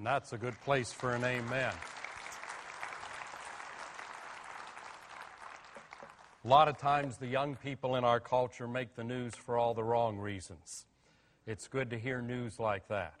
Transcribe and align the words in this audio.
And 0.00 0.06
that's 0.06 0.32
a 0.32 0.38
good 0.38 0.58
place 0.62 0.94
for 0.94 1.14
an 1.14 1.24
amen. 1.24 1.74
A 6.42 6.48
lot 6.48 6.68
of 6.68 6.78
times, 6.78 7.18
the 7.18 7.26
young 7.26 7.54
people 7.54 7.96
in 7.96 8.04
our 8.04 8.18
culture 8.18 8.66
make 8.66 8.94
the 8.96 9.04
news 9.04 9.34
for 9.34 9.58
all 9.58 9.74
the 9.74 9.84
wrong 9.84 10.16
reasons. 10.16 10.86
It's 11.46 11.68
good 11.68 11.90
to 11.90 11.98
hear 11.98 12.22
news 12.22 12.58
like 12.58 12.88
that 12.88 13.12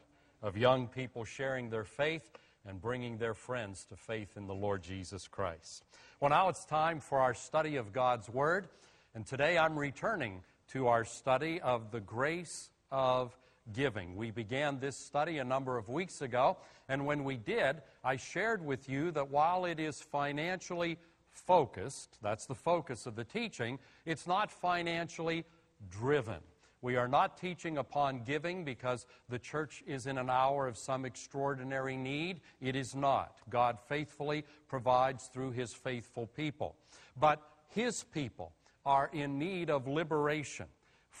of 0.42 0.56
young 0.56 0.88
people 0.88 1.26
sharing 1.26 1.68
their 1.68 1.84
faith 1.84 2.30
and 2.66 2.80
bringing 2.80 3.18
their 3.18 3.34
friends 3.34 3.84
to 3.90 3.96
faith 3.96 4.38
in 4.38 4.46
the 4.46 4.54
Lord 4.54 4.82
Jesus 4.82 5.28
Christ. 5.28 5.84
Well, 6.18 6.30
now 6.30 6.48
it's 6.48 6.64
time 6.64 7.00
for 7.00 7.18
our 7.18 7.34
study 7.34 7.76
of 7.76 7.92
God's 7.92 8.30
Word, 8.30 8.68
and 9.14 9.26
today 9.26 9.58
I'm 9.58 9.78
returning 9.78 10.40
to 10.68 10.86
our 10.86 11.04
study 11.04 11.60
of 11.60 11.90
the 11.90 12.00
grace 12.00 12.70
of 12.90 13.36
giving. 13.72 14.16
We 14.16 14.30
began 14.30 14.80
this 14.80 14.96
study 14.96 15.38
a 15.38 15.44
number 15.44 15.78
of 15.78 15.88
weeks 15.88 16.22
ago, 16.22 16.56
and 16.88 17.06
when 17.06 17.24
we 17.24 17.36
did, 17.36 17.82
I 18.02 18.16
shared 18.16 18.64
with 18.64 18.88
you 18.88 19.10
that 19.12 19.30
while 19.30 19.64
it 19.64 19.78
is 19.78 20.00
financially 20.00 20.98
focused, 21.32 22.18
that's 22.22 22.46
the 22.46 22.54
focus 22.54 23.06
of 23.06 23.16
the 23.16 23.24
teaching, 23.24 23.78
it's 24.04 24.26
not 24.26 24.50
financially 24.50 25.44
driven. 25.90 26.40
We 26.82 26.96
are 26.96 27.08
not 27.08 27.36
teaching 27.36 27.76
upon 27.76 28.24
giving 28.24 28.64
because 28.64 29.06
the 29.28 29.38
church 29.38 29.82
is 29.86 30.06
in 30.06 30.16
an 30.16 30.30
hour 30.30 30.66
of 30.66 30.78
some 30.78 31.04
extraordinary 31.04 31.96
need. 31.96 32.40
It 32.60 32.74
is 32.74 32.94
not. 32.94 33.36
God 33.50 33.78
faithfully 33.78 34.44
provides 34.66 35.26
through 35.26 35.50
His 35.52 35.74
faithful 35.74 36.26
people. 36.26 36.76
But 37.18 37.42
His 37.68 38.02
people 38.02 38.52
are 38.86 39.10
in 39.12 39.38
need 39.38 39.68
of 39.68 39.86
liberation 39.86 40.66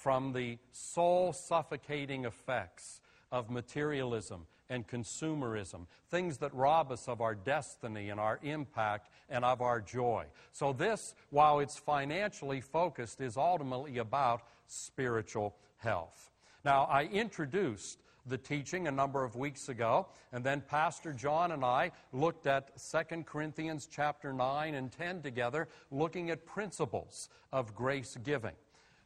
from 0.02 0.32
the 0.32 0.56
soul 0.72 1.30
suffocating 1.32 2.24
effects 2.24 3.02
of 3.30 3.50
materialism 3.50 4.46
and 4.70 4.86
consumerism, 4.88 5.86
things 6.08 6.38
that 6.38 6.54
rob 6.54 6.90
us 6.90 7.06
of 7.06 7.20
our 7.20 7.34
destiny 7.34 8.08
and 8.08 8.18
our 8.18 8.38
impact 8.42 9.10
and 9.28 9.44
of 9.44 9.60
our 9.60 9.78
joy. 9.80 10.24
So, 10.52 10.72
this, 10.72 11.14
while 11.28 11.58
it's 11.58 11.76
financially 11.76 12.62
focused, 12.62 13.20
is 13.20 13.36
ultimately 13.36 13.98
about 13.98 14.42
spiritual 14.68 15.54
health. 15.76 16.30
Now, 16.64 16.84
I 16.84 17.04
introduced 17.04 17.98
the 18.26 18.38
teaching 18.38 18.88
a 18.88 18.92
number 18.92 19.22
of 19.22 19.36
weeks 19.36 19.68
ago, 19.68 20.06
and 20.32 20.42
then 20.42 20.62
Pastor 20.62 21.12
John 21.12 21.52
and 21.52 21.64
I 21.64 21.90
looked 22.12 22.46
at 22.46 22.70
2 22.78 23.24
Corinthians 23.24 23.86
chapter 23.90 24.32
9 24.32 24.74
and 24.74 24.90
10 24.90 25.20
together, 25.20 25.68
looking 25.90 26.30
at 26.30 26.46
principles 26.46 27.28
of 27.52 27.74
grace 27.74 28.16
giving. 28.22 28.54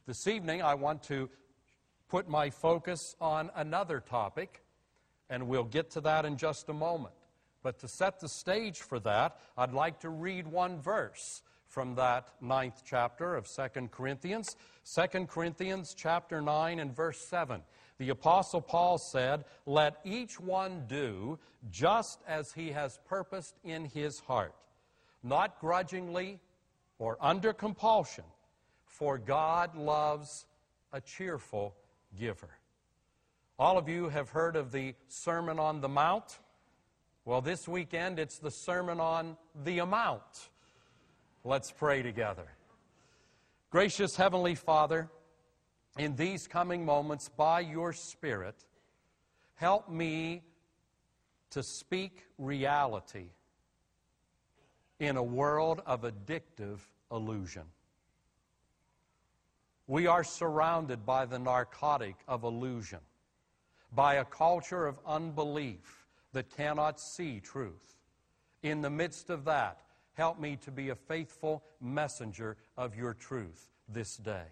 This 0.07 0.27
evening, 0.27 0.61
I 0.61 0.75
want 0.75 1.01
to 1.05 1.31
put 2.09 2.29
my 2.29 2.51
focus 2.51 3.15
on 3.19 3.49
another 3.55 3.99
topic, 3.99 4.61
and 5.31 5.47
we'll 5.47 5.63
get 5.63 5.89
to 5.91 6.01
that 6.01 6.25
in 6.25 6.37
just 6.37 6.69
a 6.69 6.73
moment. 6.73 7.15
But 7.63 7.79
to 7.79 7.87
set 7.87 8.19
the 8.19 8.29
stage 8.29 8.81
for 8.81 8.99
that, 8.99 9.39
I'd 9.57 9.73
like 9.73 10.01
to 10.01 10.09
read 10.09 10.45
one 10.45 10.79
verse 10.79 11.41
from 11.67 11.95
that 11.95 12.27
ninth 12.39 12.83
chapter 12.85 13.33
of 13.33 13.47
2 13.47 13.87
Corinthians. 13.87 14.55
2 14.93 15.25
Corinthians 15.25 15.95
chapter 15.97 16.39
9 16.39 16.77
and 16.77 16.95
verse 16.95 17.27
7. 17.27 17.63
The 17.97 18.09
Apostle 18.09 18.61
Paul 18.61 18.99
said, 18.99 19.43
Let 19.65 20.01
each 20.03 20.39
one 20.39 20.83
do 20.85 21.39
just 21.71 22.19
as 22.27 22.51
he 22.51 22.69
has 22.73 22.99
purposed 23.07 23.55
in 23.63 23.85
his 23.85 24.19
heart, 24.19 24.53
not 25.23 25.59
grudgingly 25.59 26.41
or 26.99 27.17
under 27.19 27.53
compulsion, 27.53 28.25
for 28.97 29.17
God 29.17 29.75
loves 29.75 30.45
a 30.93 31.01
cheerful 31.01 31.75
giver. 32.17 32.49
All 33.59 33.77
of 33.77 33.89
you 33.89 34.07
have 34.07 34.29
heard 34.29 34.55
of 34.55 34.71
the 34.71 34.95
Sermon 35.09 35.59
on 35.59 35.81
the 35.81 35.89
Mount. 35.89 36.39
Well, 37.25 37.41
this 37.41 37.67
weekend 37.67 38.19
it's 38.19 38.37
the 38.37 38.51
Sermon 38.51 39.01
on 39.01 39.35
the 39.65 39.79
Amount. 39.79 40.49
Let's 41.43 41.71
pray 41.71 42.03
together. 42.03 42.47
Gracious 43.69 44.15
Heavenly 44.15 44.55
Father, 44.55 45.09
in 45.97 46.15
these 46.15 46.47
coming 46.47 46.85
moments, 46.85 47.27
by 47.27 47.59
your 47.59 47.91
Spirit, 47.91 48.55
help 49.55 49.89
me 49.89 50.41
to 51.49 51.61
speak 51.63 52.23
reality 52.37 53.31
in 55.01 55.17
a 55.17 55.23
world 55.23 55.81
of 55.85 56.03
addictive 56.03 56.79
illusion. 57.11 57.63
We 59.87 60.07
are 60.07 60.23
surrounded 60.23 61.05
by 61.05 61.25
the 61.25 61.37
narcotic 61.37 62.15
of 62.27 62.43
illusion, 62.43 62.99
by 63.93 64.15
a 64.15 64.25
culture 64.25 64.87
of 64.87 64.99
unbelief 65.05 66.05
that 66.33 66.55
cannot 66.55 66.99
see 66.99 67.39
truth. 67.39 67.97
In 68.63 68.81
the 68.81 68.89
midst 68.89 69.29
of 69.29 69.45
that, 69.45 69.81
help 70.13 70.39
me 70.39 70.57
to 70.63 70.71
be 70.71 70.89
a 70.89 70.95
faithful 70.95 71.63
messenger 71.79 72.57
of 72.75 72.95
your 72.95 73.13
truth 73.13 73.69
this 73.87 74.17
day. 74.17 74.47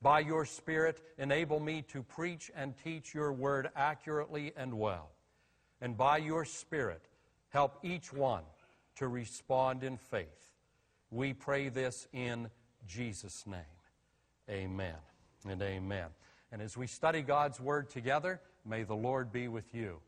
By 0.00 0.20
your 0.20 0.46
Spirit, 0.46 1.02
enable 1.18 1.60
me 1.60 1.82
to 1.88 2.02
preach 2.02 2.50
and 2.54 2.74
teach 2.82 3.12
your 3.12 3.32
word 3.32 3.68
accurately 3.76 4.52
and 4.56 4.78
well. 4.78 5.10
And 5.80 5.96
by 5.96 6.18
your 6.18 6.44
Spirit, 6.44 7.02
help 7.50 7.78
each 7.82 8.12
one 8.12 8.44
to 8.96 9.08
respond 9.08 9.84
in 9.84 9.96
faith. 9.96 10.52
We 11.10 11.32
pray 11.32 11.68
this 11.68 12.06
in 12.12 12.48
Jesus' 12.86 13.46
name. 13.46 13.77
Amen 14.50 14.96
and 15.48 15.60
amen. 15.62 16.06
And 16.52 16.62
as 16.62 16.76
we 16.76 16.86
study 16.86 17.22
God's 17.22 17.60
Word 17.60 17.90
together, 17.90 18.40
may 18.64 18.82
the 18.82 18.94
Lord 18.94 19.30
be 19.32 19.48
with 19.48 19.74
you. 19.74 20.00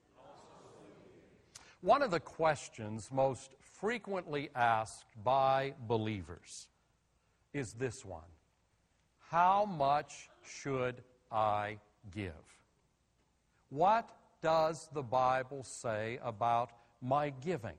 One 1.83 2.03
of 2.03 2.11
the 2.11 2.21
questions 2.21 3.11
most 3.13 3.55
frequently 3.61 4.51
asked 4.55 5.07
by 5.25 5.75
believers 5.87 6.69
is 7.53 7.73
this 7.75 8.05
one 8.05 8.29
How 9.31 9.65
much 9.65 10.29
should 10.43 11.03
I 11.31 11.79
give? 12.15 12.33
What 13.71 14.11
does 14.43 14.89
the 14.93 15.03
Bible 15.03 15.65
say 15.65 16.19
about 16.23 16.71
my 17.01 17.31
giving? 17.31 17.77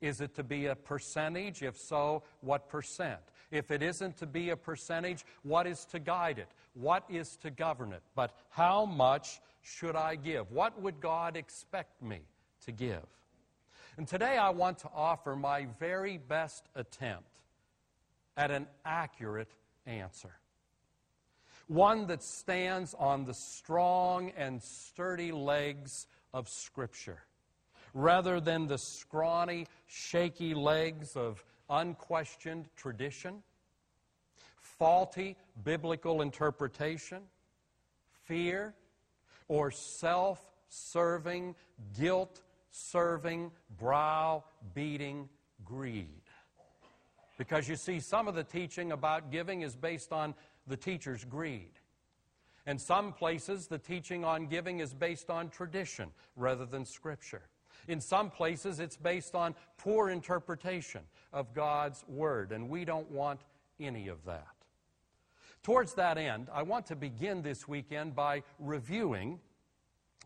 Is 0.00 0.20
it 0.20 0.34
to 0.36 0.44
be 0.44 0.66
a 0.66 0.76
percentage? 0.76 1.62
If 1.62 1.76
so, 1.76 2.22
what 2.40 2.68
percent? 2.68 3.20
If 3.50 3.70
it 3.70 3.82
isn't 3.82 4.18
to 4.18 4.26
be 4.26 4.50
a 4.50 4.56
percentage, 4.56 5.24
what 5.42 5.66
is 5.66 5.84
to 5.86 5.98
guide 5.98 6.38
it? 6.38 6.48
What 6.74 7.04
is 7.08 7.36
to 7.38 7.50
govern 7.50 7.92
it? 7.92 8.02
But 8.14 8.34
how 8.50 8.84
much 8.84 9.40
should 9.62 9.96
I 9.96 10.16
give? 10.16 10.50
What 10.50 10.80
would 10.80 11.00
God 11.00 11.36
expect 11.36 12.02
me 12.02 12.20
to 12.66 12.72
give? 12.72 13.06
And 13.96 14.06
today 14.06 14.36
I 14.36 14.50
want 14.50 14.78
to 14.80 14.90
offer 14.94 15.34
my 15.34 15.66
very 15.80 16.18
best 16.18 16.68
attempt 16.74 17.40
at 18.36 18.50
an 18.50 18.66
accurate 18.84 19.50
answer. 19.86 20.30
One 21.66 22.06
that 22.06 22.22
stands 22.22 22.94
on 22.94 23.24
the 23.24 23.34
strong 23.34 24.30
and 24.36 24.62
sturdy 24.62 25.32
legs 25.32 26.06
of 26.32 26.48
Scripture 26.48 27.22
rather 27.94 28.40
than 28.40 28.66
the 28.66 28.78
scrawny, 28.78 29.66
shaky 29.86 30.54
legs 30.54 31.16
of 31.16 31.44
unquestioned 31.70 32.66
tradition, 32.76 33.42
faulty 34.60 35.36
biblical 35.64 36.22
interpretation, 36.22 37.22
fear, 38.24 38.74
or 39.48 39.70
self 39.70 40.40
serving, 40.68 41.54
guilt 41.98 42.42
serving, 42.70 43.50
brow 43.78 44.44
beating 44.74 45.28
greed. 45.64 46.22
Because 47.38 47.68
you 47.68 47.76
see, 47.76 48.00
some 48.00 48.28
of 48.28 48.34
the 48.34 48.44
teaching 48.44 48.92
about 48.92 49.30
giving 49.30 49.62
is 49.62 49.76
based 49.76 50.12
on 50.12 50.34
the 50.66 50.76
teacher's 50.76 51.24
greed. 51.24 51.70
And 52.66 52.80
some 52.80 53.12
places, 53.12 53.66
the 53.66 53.78
teaching 53.78 54.24
on 54.24 54.46
giving 54.46 54.80
is 54.80 54.92
based 54.92 55.30
on 55.30 55.48
tradition 55.48 56.10
rather 56.36 56.66
than 56.66 56.84
Scripture. 56.84 57.42
In 57.88 58.00
some 58.00 58.30
places, 58.30 58.78
it's 58.78 58.96
based 58.96 59.34
on 59.34 59.54
poor 59.78 60.10
interpretation 60.10 61.00
of 61.32 61.54
God's 61.54 62.04
Word, 62.06 62.52
and 62.52 62.68
we 62.68 62.84
don't 62.84 63.10
want 63.10 63.40
any 63.80 64.08
of 64.08 64.24
that. 64.26 64.46
Towards 65.62 65.94
that 65.94 66.18
end, 66.18 66.48
I 66.52 66.62
want 66.62 66.86
to 66.86 66.96
begin 66.96 67.42
this 67.42 67.66
weekend 67.66 68.14
by 68.14 68.42
reviewing 68.58 69.40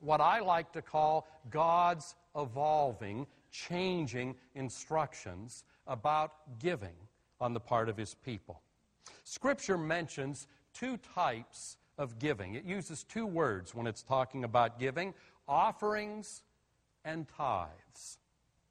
what 0.00 0.20
I 0.20 0.40
like 0.40 0.72
to 0.72 0.82
call 0.82 1.26
God's 1.50 2.16
evolving, 2.36 3.26
changing 3.50 4.34
instructions 4.54 5.64
about 5.86 6.58
giving 6.58 6.96
on 7.40 7.54
the 7.54 7.60
part 7.60 7.88
of 7.88 7.96
His 7.96 8.14
people. 8.14 8.60
Scripture 9.24 9.78
mentions 9.78 10.48
two 10.74 10.96
types 11.14 11.76
of 11.96 12.18
giving. 12.18 12.54
It 12.54 12.64
uses 12.64 13.04
two 13.04 13.26
words 13.26 13.74
when 13.74 13.86
it's 13.86 14.02
talking 14.02 14.42
about 14.44 14.80
giving 14.80 15.14
offerings 15.46 16.42
and 17.04 17.26
tithes. 17.28 18.18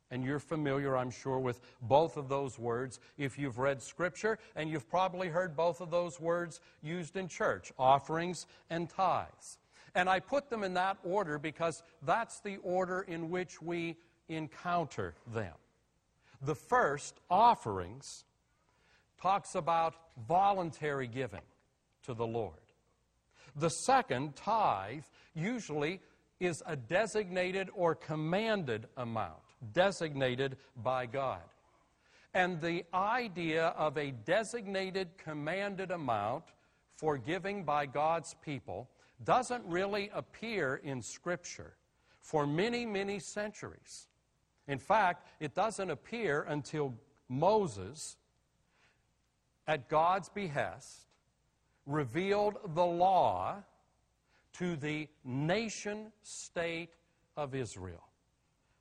And 0.09 0.23
you're 0.23 0.39
familiar, 0.39 0.97
I'm 0.97 1.11
sure, 1.11 1.39
with 1.39 1.61
both 1.81 2.17
of 2.17 2.27
those 2.27 2.59
words 2.59 2.99
if 3.17 3.39
you've 3.39 3.57
read 3.57 3.81
Scripture, 3.81 4.39
and 4.55 4.69
you've 4.69 4.89
probably 4.89 5.29
heard 5.29 5.55
both 5.55 5.79
of 5.79 5.89
those 5.89 6.19
words 6.19 6.59
used 6.81 7.15
in 7.15 7.29
church 7.29 7.71
offerings 7.79 8.45
and 8.69 8.89
tithes. 8.89 9.57
And 9.95 10.09
I 10.09 10.19
put 10.19 10.49
them 10.49 10.63
in 10.63 10.73
that 10.73 10.97
order 11.03 11.37
because 11.39 11.81
that's 12.01 12.39
the 12.41 12.57
order 12.57 13.01
in 13.01 13.29
which 13.29 13.61
we 13.61 13.97
encounter 14.27 15.13
them. 15.33 15.53
The 16.41 16.55
first, 16.55 17.19
offerings, 17.29 18.25
talks 19.21 19.55
about 19.55 19.95
voluntary 20.27 21.07
giving 21.07 21.41
to 22.03 22.13
the 22.13 22.25
Lord. 22.25 22.55
The 23.55 23.69
second, 23.69 24.35
tithe, 24.35 25.03
usually 25.35 26.01
is 26.41 26.63
a 26.65 26.75
designated 26.75 27.69
or 27.73 27.93
commanded 27.93 28.87
amount, 28.97 29.43
designated 29.73 30.57
by 30.83 31.05
God. 31.05 31.43
And 32.33 32.59
the 32.59 32.83
idea 32.93 33.67
of 33.77 33.95
a 33.97 34.11
designated, 34.11 35.09
commanded 35.17 35.91
amount 35.91 36.45
for 36.95 37.17
giving 37.17 37.63
by 37.63 37.85
God's 37.85 38.35
people 38.43 38.89
doesn't 39.23 39.63
really 39.65 40.09
appear 40.15 40.81
in 40.83 41.01
Scripture 41.01 41.73
for 42.21 42.47
many, 42.47 42.87
many 42.87 43.19
centuries. 43.19 44.07
In 44.67 44.79
fact, 44.79 45.27
it 45.39 45.53
doesn't 45.53 45.91
appear 45.91 46.43
until 46.49 46.95
Moses, 47.29 48.17
at 49.67 49.87
God's 49.89 50.29
behest, 50.29 51.05
revealed 51.85 52.57
the 52.73 52.85
law 52.85 53.63
to 54.53 54.75
the 54.75 55.07
nation 55.23 56.11
state 56.23 56.93
of 57.37 57.55
Israel. 57.55 58.03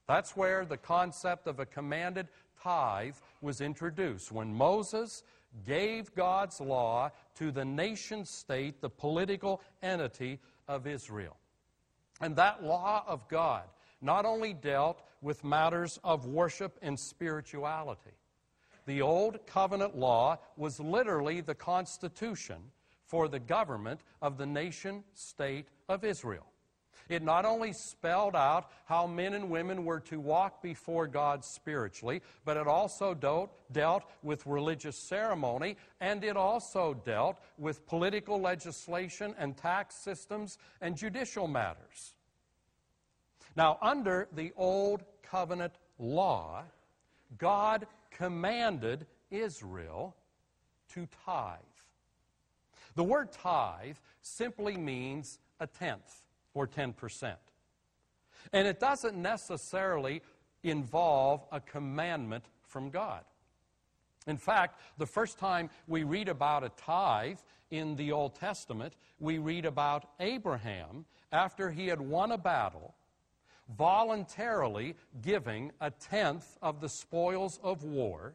That's 0.06 0.36
where 0.36 0.64
the 0.64 0.76
concept 0.76 1.46
of 1.46 1.60
a 1.60 1.66
commanded 1.66 2.28
tithe 2.62 3.14
was 3.40 3.60
introduced. 3.60 4.32
When 4.32 4.52
Moses 4.52 5.22
gave 5.64 6.14
God's 6.14 6.60
law 6.60 7.10
to 7.36 7.50
the 7.50 7.64
nation 7.64 8.24
state, 8.24 8.80
the 8.80 8.90
political 8.90 9.60
entity 9.82 10.38
of 10.68 10.86
Israel. 10.86 11.36
And 12.20 12.36
that 12.36 12.62
law 12.62 13.04
of 13.06 13.26
God 13.28 13.64
not 14.02 14.24
only 14.24 14.52
dealt 14.52 15.02
with 15.22 15.44
matters 15.44 15.98
of 16.02 16.26
worship 16.26 16.78
and 16.82 16.98
spirituality, 16.98 18.10
the 18.86 19.02
Old 19.02 19.46
Covenant 19.46 19.96
law 19.96 20.38
was 20.56 20.80
literally 20.80 21.40
the 21.40 21.54
constitution 21.54 22.56
for 23.10 23.26
the 23.26 23.40
government 23.40 24.00
of 24.22 24.38
the 24.38 24.46
nation 24.46 25.02
state 25.14 25.66
of 25.88 26.04
Israel. 26.04 26.46
It 27.08 27.24
not 27.24 27.44
only 27.44 27.72
spelled 27.72 28.36
out 28.36 28.70
how 28.84 29.08
men 29.08 29.34
and 29.34 29.50
women 29.50 29.84
were 29.84 29.98
to 30.00 30.20
walk 30.20 30.62
before 30.62 31.08
God 31.08 31.44
spiritually, 31.44 32.22
but 32.44 32.56
it 32.56 32.68
also 32.68 33.14
dealt, 33.14 34.04
with 34.22 34.46
religious 34.46 34.96
ceremony, 34.96 35.76
and 36.00 36.22
it 36.22 36.36
also 36.36 36.94
dealt 37.04 37.40
with 37.58 37.84
political 37.84 38.40
legislation 38.40 39.34
and 39.38 39.56
tax 39.56 39.96
systems 39.96 40.56
and 40.80 40.96
judicial 40.96 41.48
matters. 41.48 42.14
Now, 43.56 43.76
under 43.82 44.28
the 44.32 44.52
Old 44.56 45.02
Covenant 45.24 45.72
law, 45.98 46.62
God 47.38 47.88
commanded 48.12 49.04
Israel 49.32 50.14
to 50.94 51.08
tithe. 51.26 51.58
The 53.00 53.04
word 53.04 53.32
tithe 53.32 53.96
simply 54.20 54.76
means 54.76 55.38
a 55.58 55.66
tenth 55.66 56.20
or 56.52 56.66
10%. 56.66 57.34
And 58.52 58.68
it 58.68 58.78
doesn't 58.78 59.16
necessarily 59.16 60.20
involve 60.64 61.46
a 61.50 61.60
commandment 61.60 62.44
from 62.60 62.90
God. 62.90 63.24
In 64.26 64.36
fact, 64.36 64.82
the 64.98 65.06
first 65.06 65.38
time 65.38 65.70
we 65.88 66.02
read 66.02 66.28
about 66.28 66.62
a 66.62 66.68
tithe 66.76 67.38
in 67.70 67.96
the 67.96 68.12
Old 68.12 68.34
Testament, 68.34 68.92
we 69.18 69.38
read 69.38 69.64
about 69.64 70.10
Abraham 70.20 71.06
after 71.32 71.70
he 71.70 71.86
had 71.86 72.02
won 72.02 72.32
a 72.32 72.36
battle, 72.36 72.94
voluntarily 73.78 74.94
giving 75.22 75.72
a 75.80 75.90
tenth 75.90 76.58
of 76.60 76.82
the 76.82 76.88
spoils 76.90 77.58
of 77.62 77.82
war 77.82 78.34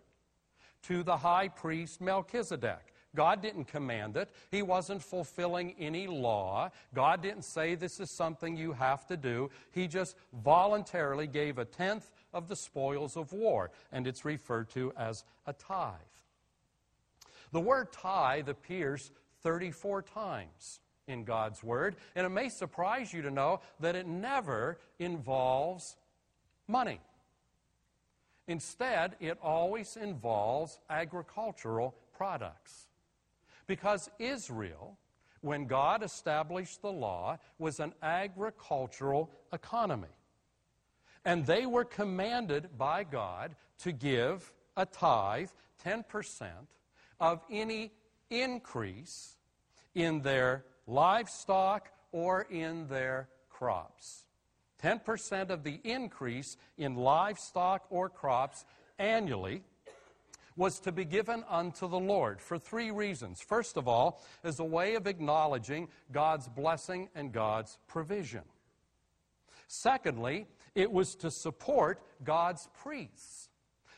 to 0.82 1.04
the 1.04 1.18
high 1.18 1.50
priest 1.50 2.02
Melchizedek. 2.02 2.95
God 3.16 3.42
didn't 3.42 3.66
command 3.66 4.18
it. 4.18 4.30
He 4.52 4.62
wasn't 4.62 5.02
fulfilling 5.02 5.74
any 5.80 6.08
law. 6.08 6.70
God 6.94 7.22
didn't 7.22 7.44
say 7.46 7.76
this 7.76 8.00
is 8.00 8.12
something 8.12 8.56
you 8.56 8.74
have 8.74 9.08
to 9.08 9.18
do. 9.18 9.50
He 9.72 9.88
just 9.88 10.16
voluntarily 10.44 11.28
gave 11.28 11.58
a 11.58 11.66
tenth 11.66 12.12
of 12.34 12.48
the 12.48 12.56
spoils 12.56 13.18
of 13.18 13.34
war, 13.34 13.72
and 13.92 14.06
it's 14.06 14.26
referred 14.26 14.70
to 14.72 14.94
as 14.98 15.24
a 15.48 15.54
tithe. 15.54 15.94
The 17.52 17.62
word 17.62 17.92
tithe 17.94 18.50
appears 18.50 19.12
34 19.42 20.02
times 20.02 20.82
in 21.08 21.24
God's 21.24 21.64
Word, 21.64 21.96
and 22.16 22.26
it 22.26 22.30
may 22.30 22.50
surprise 22.50 23.14
you 23.14 23.22
to 23.22 23.32
know 23.32 23.62
that 23.80 23.96
it 23.96 24.08
never 24.08 24.80
involves 25.00 25.96
money. 26.68 27.00
Instead, 28.48 29.16
it 29.20 29.38
always 29.42 29.98
involves 29.98 30.80
agricultural 30.90 31.96
products. 32.16 32.88
Because 33.68 34.10
Israel, 34.20 34.98
when 35.42 35.66
God 35.66 36.04
established 36.04 36.82
the 36.82 36.92
law, 36.92 37.38
was 37.60 37.80
an 37.80 37.94
agricultural 38.02 39.32
economy. 39.54 40.08
And 41.24 41.46
they 41.46 41.66
were 41.66 41.86
commanded 41.86 42.78
by 42.78 43.04
God 43.04 43.56
to 43.80 43.92
give 43.92 44.54
a 44.78 44.86
tithe, 44.86 45.50
10%, 45.84 46.48
of 47.20 47.44
any 47.50 47.92
increase 48.30 49.38
in 49.94 50.22
their 50.22 50.66
livestock 50.88 51.90
or 52.12 52.42
in 52.44 52.88
their 52.88 53.30
crops. 53.50 54.26
10% 54.84 55.50
of 55.50 55.64
the 55.64 55.80
increase 55.84 56.58
in 56.78 56.96
livestock 56.96 57.86
or 57.90 58.10
crops 58.10 58.66
annually 59.00 59.64
was 60.56 60.80
to 60.80 60.92
be 60.92 61.06
given 61.06 61.44
unto 61.50 61.88
the 61.88 62.00
Lord 62.00 62.42
for 62.42 62.57
three 62.57 62.92
reasons. 62.92 63.42
First 63.42 63.78
of 63.78 63.88
all, 63.88 64.22
as 64.44 64.60
a 64.60 64.63
way 64.63 64.96
of 64.96 65.07
acknowledging 65.07 65.90
God's 66.12 66.48
blessing 66.48 67.10
and 67.13 67.31
God's 67.31 67.78
provision. 67.88 68.44
Secondly, 69.68 70.48
it 70.75 70.92
was 70.92 71.16
to 71.16 71.31
support 71.31 72.02
God's 72.24 72.69
priests. 72.81 73.50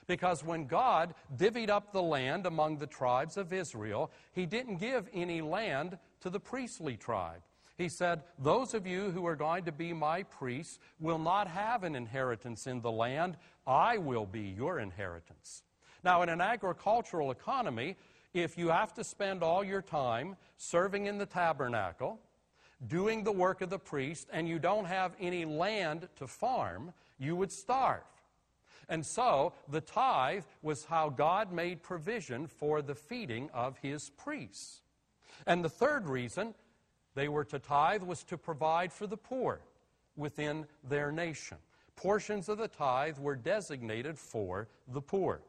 Because 0.07 0.43
when 0.43 0.67
God 0.67 1.13
divvied 1.35 1.69
up 1.69 1.91
the 1.91 2.01
land 2.01 2.45
among 2.45 2.77
the 2.77 2.87
tribes 2.87 3.35
of 3.35 3.51
Israel, 3.51 4.09
He 4.31 4.45
didn't 4.45 4.77
give 4.77 5.09
any 5.13 5.41
land 5.41 5.97
to 6.21 6.29
the 6.29 6.39
priestly 6.39 6.95
tribe. 6.95 7.41
He 7.77 7.89
said, 7.89 8.23
Those 8.39 8.73
of 8.73 8.87
you 8.87 9.11
who 9.11 9.27
are 9.27 9.35
going 9.35 9.65
to 9.65 9.71
be 9.71 9.93
my 9.93 10.23
priests 10.23 10.79
will 10.99 11.19
not 11.19 11.47
have 11.47 11.83
an 11.83 11.95
inheritance 11.95 12.67
in 12.67 12.81
the 12.81 12.91
land. 12.91 13.37
I 13.67 13.97
will 13.97 14.25
be 14.25 14.41
your 14.41 14.79
inheritance. 14.79 15.63
Now, 16.03 16.21
in 16.21 16.29
an 16.29 16.41
agricultural 16.41 17.31
economy, 17.31 17.95
if 18.33 18.57
you 18.57 18.69
have 18.69 18.93
to 18.95 19.03
spend 19.03 19.43
all 19.43 19.63
your 19.63 19.81
time 19.81 20.35
serving 20.57 21.07
in 21.07 21.17
the 21.17 21.25
tabernacle, 21.25 22.19
doing 22.87 23.23
the 23.23 23.31
work 23.31 23.61
of 23.61 23.69
the 23.69 23.79
priest, 23.79 24.27
and 24.31 24.47
you 24.47 24.59
don't 24.59 24.85
have 24.85 25.13
any 25.19 25.45
land 25.45 26.07
to 26.17 26.27
farm, 26.27 26.93
you 27.17 27.35
would 27.35 27.51
starve. 27.51 28.03
And 28.89 29.05
so, 29.05 29.53
the 29.67 29.81
tithe 29.81 30.45
was 30.61 30.85
how 30.85 31.09
God 31.09 31.51
made 31.51 31.83
provision 31.83 32.47
for 32.47 32.81
the 32.81 32.95
feeding 32.95 33.49
of 33.53 33.77
his 33.79 34.09
priests. 34.11 34.81
And 35.45 35.63
the 35.63 35.69
third 35.69 36.07
reason 36.07 36.53
they 37.15 37.27
were 37.27 37.45
to 37.45 37.59
tithe 37.59 38.03
was 38.03 38.23
to 38.25 38.37
provide 38.37 38.93
for 38.93 39.07
the 39.07 39.17
poor 39.17 39.61
within 40.15 40.65
their 40.87 41.11
nation. 41.11 41.57
Portions 41.95 42.47
of 42.47 42.59
the 42.59 42.67
tithe 42.67 43.17
were 43.17 43.35
designated 43.35 44.17
for 44.17 44.67
the 44.87 45.01
poor 45.01 45.41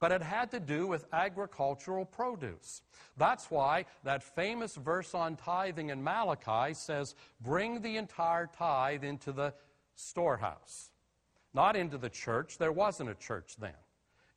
but 0.00 0.10
it 0.10 0.22
had 0.22 0.50
to 0.50 0.58
do 0.58 0.86
with 0.86 1.04
agricultural 1.12 2.06
produce. 2.06 2.82
That's 3.16 3.50
why 3.50 3.84
that 4.02 4.22
famous 4.22 4.74
verse 4.74 5.14
on 5.14 5.36
tithing 5.36 5.90
in 5.90 6.02
Malachi 6.02 6.74
says, 6.74 7.14
Bring 7.40 7.82
the 7.82 7.98
entire 7.98 8.46
tithe 8.46 9.04
into 9.04 9.30
the 9.30 9.52
storehouse. 9.94 10.90
Not 11.52 11.76
into 11.76 11.98
the 11.98 12.08
church, 12.08 12.58
there 12.58 12.72
wasn't 12.72 13.10
a 13.10 13.14
church 13.14 13.56
then. 13.60 13.74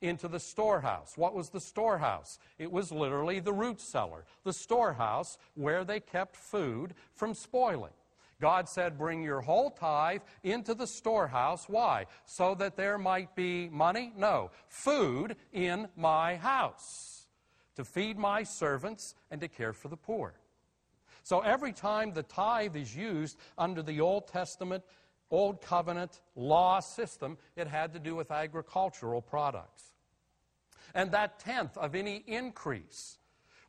Into 0.02 0.28
the 0.28 0.40
storehouse. 0.40 1.16
What 1.16 1.34
was 1.34 1.48
the 1.48 1.60
storehouse? 1.60 2.38
It 2.58 2.70
was 2.70 2.92
literally 2.92 3.40
the 3.40 3.52
root 3.52 3.80
cellar, 3.80 4.26
the 4.44 4.52
storehouse 4.52 5.38
where 5.54 5.82
they 5.84 6.00
kept 6.00 6.36
food 6.36 6.94
from 7.14 7.32
spoiling. 7.32 7.92
God 8.40 8.68
said, 8.68 8.98
Bring 8.98 9.22
your 9.22 9.40
whole 9.40 9.70
tithe 9.70 10.22
into 10.42 10.74
the 10.74 10.86
storehouse. 10.86 11.68
Why? 11.68 12.06
So 12.24 12.54
that 12.56 12.76
there 12.76 12.98
might 12.98 13.34
be 13.34 13.68
money? 13.68 14.12
No, 14.16 14.50
food 14.68 15.36
in 15.52 15.88
my 15.96 16.36
house 16.36 17.26
to 17.76 17.84
feed 17.84 18.18
my 18.18 18.42
servants 18.42 19.14
and 19.30 19.40
to 19.40 19.48
care 19.48 19.72
for 19.72 19.88
the 19.88 19.96
poor. 19.96 20.34
So 21.22 21.40
every 21.40 21.72
time 21.72 22.12
the 22.12 22.22
tithe 22.22 22.76
is 22.76 22.94
used 22.94 23.38
under 23.56 23.82
the 23.82 24.00
Old 24.00 24.28
Testament, 24.28 24.84
Old 25.30 25.62
Covenant 25.62 26.20
law 26.36 26.80
system, 26.80 27.38
it 27.56 27.66
had 27.66 27.92
to 27.94 27.98
do 27.98 28.14
with 28.14 28.30
agricultural 28.30 29.22
products. 29.22 29.92
And 30.94 31.10
that 31.12 31.38
tenth 31.40 31.76
of 31.76 31.94
any 31.94 32.22
increase 32.26 33.18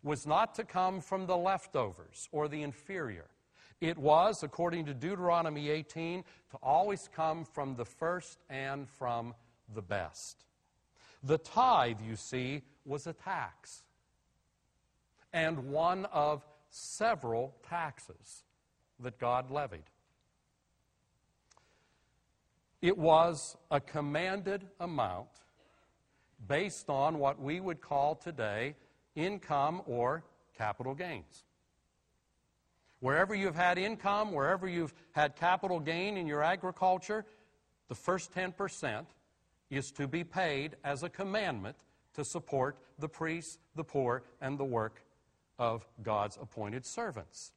was 0.04 0.28
not 0.28 0.54
to 0.56 0.64
come 0.64 1.02
from 1.02 1.26
the 1.26 1.38
leftovers 1.38 2.30
or 2.32 2.48
the 2.48 2.62
inferior. 2.62 3.26
It 3.82 3.98
was, 3.98 4.42
according 4.44 4.86
to 4.86 4.94
Deuteronomy 4.94 5.70
18, 5.70 6.24
to 6.52 6.58
always 6.64 7.10
come 7.14 7.46
from 7.46 7.76
the 7.76 7.86
first 7.86 8.40
and 8.50 8.90
from 8.90 9.34
the 9.74 9.82
best. 9.82 10.46
The 11.24 11.38
tithe, 11.38 12.00
you 12.02 12.16
see, 12.16 12.62
was 12.86 13.08
a 13.08 13.14
tax, 13.14 13.84
and 15.34 15.72
one 15.72 16.06
of 16.06 16.46
several 16.70 17.56
taxes 17.68 18.44
that 19.00 19.18
God 19.18 19.50
levied. 19.50 19.90
It 22.82 22.98
was 22.98 23.58
a 23.72 23.80
commanded 23.80 24.68
amount 24.80 25.30
based 26.48 26.90
on 26.90 27.18
what 27.18 27.42
we 27.42 27.60
would 27.60 27.82
call 27.82 28.16
today 28.16 28.76
income 29.16 29.82
or 29.88 30.24
capital 30.56 30.94
gains. 30.94 31.45
Wherever 33.06 33.36
you've 33.36 33.56
had 33.56 33.78
income, 33.78 34.32
wherever 34.32 34.68
you've 34.68 34.92
had 35.12 35.36
capital 35.36 35.80
gain 35.80 36.18
in 36.18 36.26
your 36.26 36.42
agriculture, 36.42 37.24
the 37.88 37.94
first 37.94 38.34
10% 38.34 39.06
is 39.70 39.92
to 39.92 40.08
be 40.08 40.24
paid 40.24 40.76
as 40.84 41.04
a 41.04 41.10
commandment 41.10 41.76
to 42.16 42.26
support 42.26 42.80
the 42.98 43.08
priests, 43.08 43.60
the 43.76 43.84
poor, 43.84 44.24
and 44.42 44.58
the 44.58 44.66
work 44.66 45.04
of 45.60 45.86
God's 46.02 46.40
appointed 46.42 46.84
servants. 46.84 47.52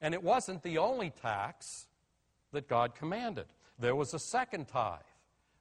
And 0.00 0.14
it 0.14 0.22
wasn't 0.22 0.62
the 0.62 0.78
only 0.78 1.10
tax 1.10 1.88
that 2.52 2.68
God 2.68 2.94
commanded. 2.94 3.46
There 3.80 3.96
was 3.96 4.14
a 4.14 4.20
second 4.20 4.68
tithe, 4.68 5.00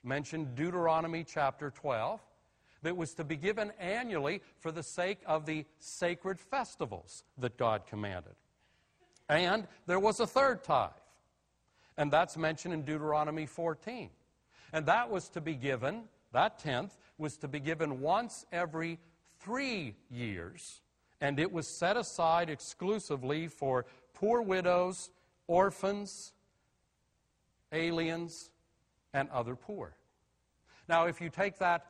mentioned 0.03 0.53
Deuteronomy 0.53 1.23
chapter 1.23 1.71
12, 1.71 2.21
that 2.83 2.95
was 2.95 3.15
to 3.15 3.23
be 3.23 3.37
given 3.37 3.71
annually 3.79 4.43
for 4.59 4.71
the 4.71 4.83
sake 4.83 5.21
of 5.25 5.47
the 5.47 5.65
sacred 5.79 6.39
festivals 6.39 7.23
that 7.39 7.57
God 7.57 7.87
commanded. 7.87 8.35
And 9.29 9.67
there 9.85 9.99
was 9.99 10.19
a 10.19 10.27
third 10.27 10.63
tithe, 10.63 10.91
and 11.97 12.11
that's 12.11 12.37
mentioned 12.37 12.73
in 12.73 12.83
Deuteronomy 12.83 13.45
14. 13.45 14.09
And 14.73 14.85
that 14.87 15.09
was 15.09 15.29
to 15.29 15.41
be 15.41 15.55
given, 15.55 16.03
that 16.31 16.59
tenth 16.59 16.97
was 17.17 17.37
to 17.37 17.47
be 17.47 17.59
given 17.59 18.01
once 18.01 18.45
every 18.51 18.99
three 19.39 19.95
years, 20.09 20.81
and 21.21 21.39
it 21.39 21.51
was 21.51 21.67
set 21.67 21.95
aside 21.95 22.49
exclusively 22.49 23.47
for 23.47 23.85
poor 24.13 24.41
widows, 24.41 25.09
orphans, 25.47 26.33
aliens, 27.71 28.49
and 29.13 29.29
other 29.29 29.55
poor. 29.55 29.95
Now, 30.87 31.05
if 31.05 31.21
you 31.21 31.29
take 31.29 31.59
that 31.59 31.85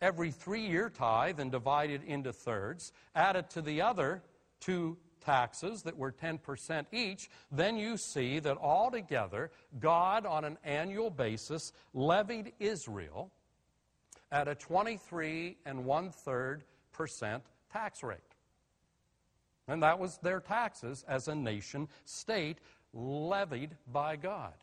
every 0.00 0.30
three 0.30 0.66
year 0.66 0.90
tithe 0.90 1.40
and 1.40 1.50
divide 1.50 1.90
it 1.90 2.02
into 2.04 2.32
thirds, 2.32 2.92
add 3.14 3.36
it 3.36 3.50
to 3.50 3.62
the 3.62 3.82
other 3.82 4.22
two 4.60 4.96
taxes 5.24 5.82
that 5.82 5.96
were 5.96 6.12
10% 6.12 6.86
each, 6.92 7.30
then 7.50 7.76
you 7.76 7.96
see 7.96 8.38
that 8.40 8.58
altogether 8.58 9.50
God, 9.80 10.26
on 10.26 10.44
an 10.44 10.58
annual 10.64 11.10
basis, 11.10 11.72
levied 11.94 12.52
Israel 12.58 13.30
at 14.30 14.48
a 14.48 14.54
23 14.54 15.56
and 15.66 15.84
one 15.84 16.10
third 16.10 16.64
percent 16.92 17.42
tax 17.72 18.02
rate. 18.02 18.18
And 19.68 19.82
that 19.82 19.98
was 19.98 20.18
their 20.18 20.40
taxes 20.40 21.04
as 21.06 21.28
a 21.28 21.34
nation 21.34 21.88
state 22.04 22.58
levied 22.92 23.76
by 23.92 24.16
God. 24.16 24.54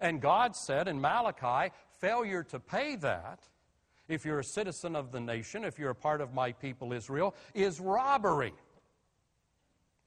And 0.00 0.20
God 0.20 0.54
said 0.54 0.88
in 0.88 1.00
Malachi, 1.00 1.72
failure 1.98 2.42
to 2.44 2.60
pay 2.60 2.96
that, 2.96 3.40
if 4.08 4.24
you're 4.24 4.38
a 4.38 4.44
citizen 4.44 4.96
of 4.96 5.12
the 5.12 5.20
nation, 5.20 5.64
if 5.64 5.78
you're 5.78 5.90
a 5.90 5.94
part 5.94 6.20
of 6.20 6.32
my 6.32 6.52
people 6.52 6.92
Israel, 6.92 7.34
is 7.54 7.80
robbery. 7.80 8.54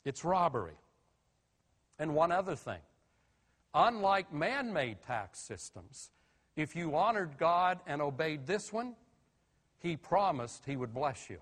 It's 0.06 0.24
robbery. 0.24 0.78
And 2.00 2.16
one 2.16 2.32
other 2.32 2.56
thing 2.56 2.80
unlike 3.74 4.34
man 4.34 4.74
made 4.74 5.02
tax 5.02 5.40
systems, 5.40 6.12
if 6.56 6.76
you 6.76 6.96
honored 6.96 7.38
God 7.38 7.80
and 7.88 8.02
obeyed 8.02 8.46
this 8.46 8.74
one, 8.74 8.96
He 9.80 9.96
promised 9.96 10.66
He 10.66 10.76
would 10.76 10.94
bless 10.94 11.30
you. 11.30 11.40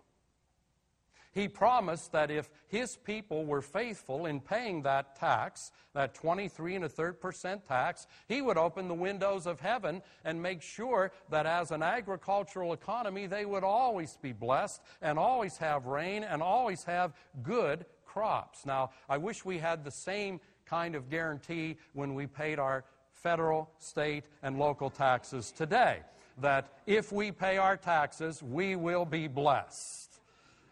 He 1.32 1.48
promised 1.48 2.12
that 2.12 2.32
if 2.32 2.50
his 2.68 2.98
people 2.98 3.46
were 3.46 3.62
faithful 3.62 4.26
in 4.26 4.40
paying 4.40 4.82
that 4.84 5.16
tax, 5.16 5.72
that 5.94 6.16
23 6.16 6.76
and 6.76 6.86
a 6.86 6.90
third 6.90 7.22
percent 7.22 7.68
tax, 7.68 8.08
he 8.28 8.42
would 8.42 8.58
open 8.58 8.88
the 8.88 8.96
windows 8.96 9.46
of 9.46 9.60
heaven 9.60 10.02
and 10.26 10.42
make 10.42 10.62
sure 10.62 11.12
that 11.30 11.46
as 11.46 11.70
an 11.70 11.84
agricultural 11.84 12.74
economy, 12.74 13.28
they 13.28 13.46
would 13.46 13.64
always 13.64 14.18
be 14.22 14.34
blessed 14.34 14.82
and 15.02 15.20
always 15.20 15.58
have 15.58 15.86
rain 15.86 16.24
and 16.24 16.42
always 16.42 16.84
have 16.84 17.14
good 17.44 17.86
crops. 18.12 18.66
Now, 18.66 18.92
I 19.08 19.18
wish 19.18 19.46
we 19.46 19.60
had 19.60 19.84
the 19.84 19.92
same 19.92 20.40
kind 20.66 20.96
of 20.96 21.10
guarantee 21.10 21.78
when 21.94 22.16
we 22.16 22.28
paid 22.28 22.60
our 22.60 22.84
federal, 23.14 23.70
state, 23.80 24.26
and 24.42 24.58
local 24.58 24.90
taxes 24.90 25.52
today. 25.52 26.00
That 26.42 26.70
if 26.88 27.12
we 27.12 27.32
pay 27.32 27.58
our 27.58 27.78
taxes, 27.78 28.42
we 28.42 28.76
will 28.76 29.06
be 29.06 29.28
blessed. 29.28 30.20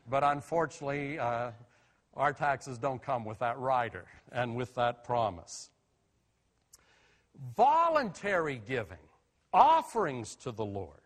But 0.09 0.23
unfortunately, 0.23 1.19
uh, 1.19 1.51
our 2.15 2.33
taxes 2.33 2.77
don't 2.77 3.01
come 3.01 3.25
with 3.25 3.39
that 3.39 3.59
rider 3.59 4.05
and 4.31 4.55
with 4.55 4.73
that 4.75 5.03
promise. 5.03 5.69
Voluntary 7.55 8.61
giving, 8.67 8.97
offerings 9.53 10.35
to 10.37 10.51
the 10.51 10.65
Lord, 10.65 11.01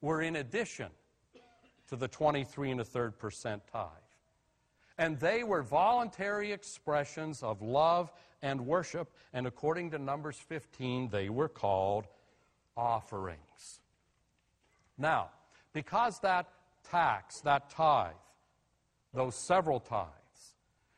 were 0.00 0.22
in 0.22 0.36
addition 0.36 0.88
to 1.88 1.96
the 1.96 2.08
23 2.08 2.70
and 2.70 2.80
a 2.80 2.84
third 2.84 3.18
percent 3.18 3.62
tithe. 3.70 4.03
And 4.98 5.18
they 5.18 5.42
were 5.42 5.62
voluntary 5.62 6.52
expressions 6.52 7.42
of 7.42 7.62
love 7.62 8.12
and 8.42 8.66
worship, 8.66 9.10
and 9.32 9.46
according 9.46 9.90
to 9.92 9.98
Numbers 9.98 10.36
15, 10.36 11.08
they 11.08 11.28
were 11.28 11.48
called 11.48 12.06
offerings. 12.76 13.80
Now, 14.98 15.30
because 15.72 16.20
that 16.20 16.48
tax, 16.88 17.40
that 17.40 17.70
tithe, 17.70 18.12
those 19.12 19.34
several 19.34 19.80
tithes, 19.80 20.10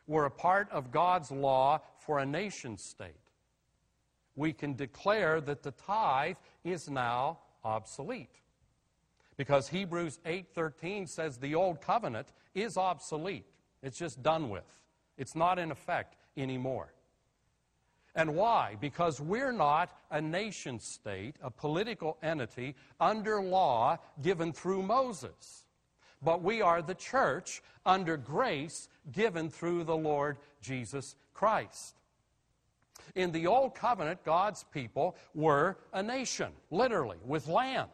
were 0.06 0.26
a 0.26 0.30
part 0.30 0.70
of 0.70 0.90
God's 0.90 1.30
law 1.30 1.80
for 1.98 2.18
a 2.18 2.26
nation 2.26 2.76
state. 2.76 3.14
We 4.34 4.52
can 4.52 4.74
declare 4.74 5.40
that 5.40 5.62
the 5.62 5.70
tithe 5.72 6.36
is 6.64 6.88
now 6.88 7.38
obsolete. 7.64 8.40
Because 9.36 9.68
Hebrews 9.68 10.18
8:13 10.24 11.06
says 11.06 11.38
the 11.38 11.54
old 11.54 11.80
covenant 11.80 12.28
is 12.54 12.76
obsolete. 12.76 13.46
It's 13.82 13.98
just 13.98 14.22
done 14.22 14.50
with. 14.50 14.64
It's 15.16 15.34
not 15.34 15.58
in 15.58 15.70
effect 15.70 16.16
anymore. 16.36 16.92
And 18.14 18.34
why? 18.34 18.76
Because 18.80 19.20
we're 19.20 19.52
not 19.52 19.90
a 20.10 20.20
nation 20.20 20.80
state, 20.80 21.36
a 21.42 21.50
political 21.50 22.16
entity 22.22 22.74
under 22.98 23.42
law 23.42 23.98
given 24.22 24.52
through 24.52 24.82
Moses 24.82 25.64
but 26.22 26.42
we 26.42 26.62
are 26.62 26.82
the 26.82 26.94
church 26.94 27.62
under 27.84 28.16
grace 28.16 28.88
given 29.12 29.50
through 29.50 29.84
the 29.84 29.96
Lord 29.96 30.38
Jesus 30.60 31.16
Christ. 31.34 31.94
In 33.14 33.32
the 33.32 33.46
Old 33.46 33.74
Covenant, 33.74 34.24
God's 34.24 34.64
people 34.64 35.16
were 35.34 35.78
a 35.92 36.02
nation, 36.02 36.50
literally, 36.70 37.18
with 37.24 37.48
land. 37.48 37.90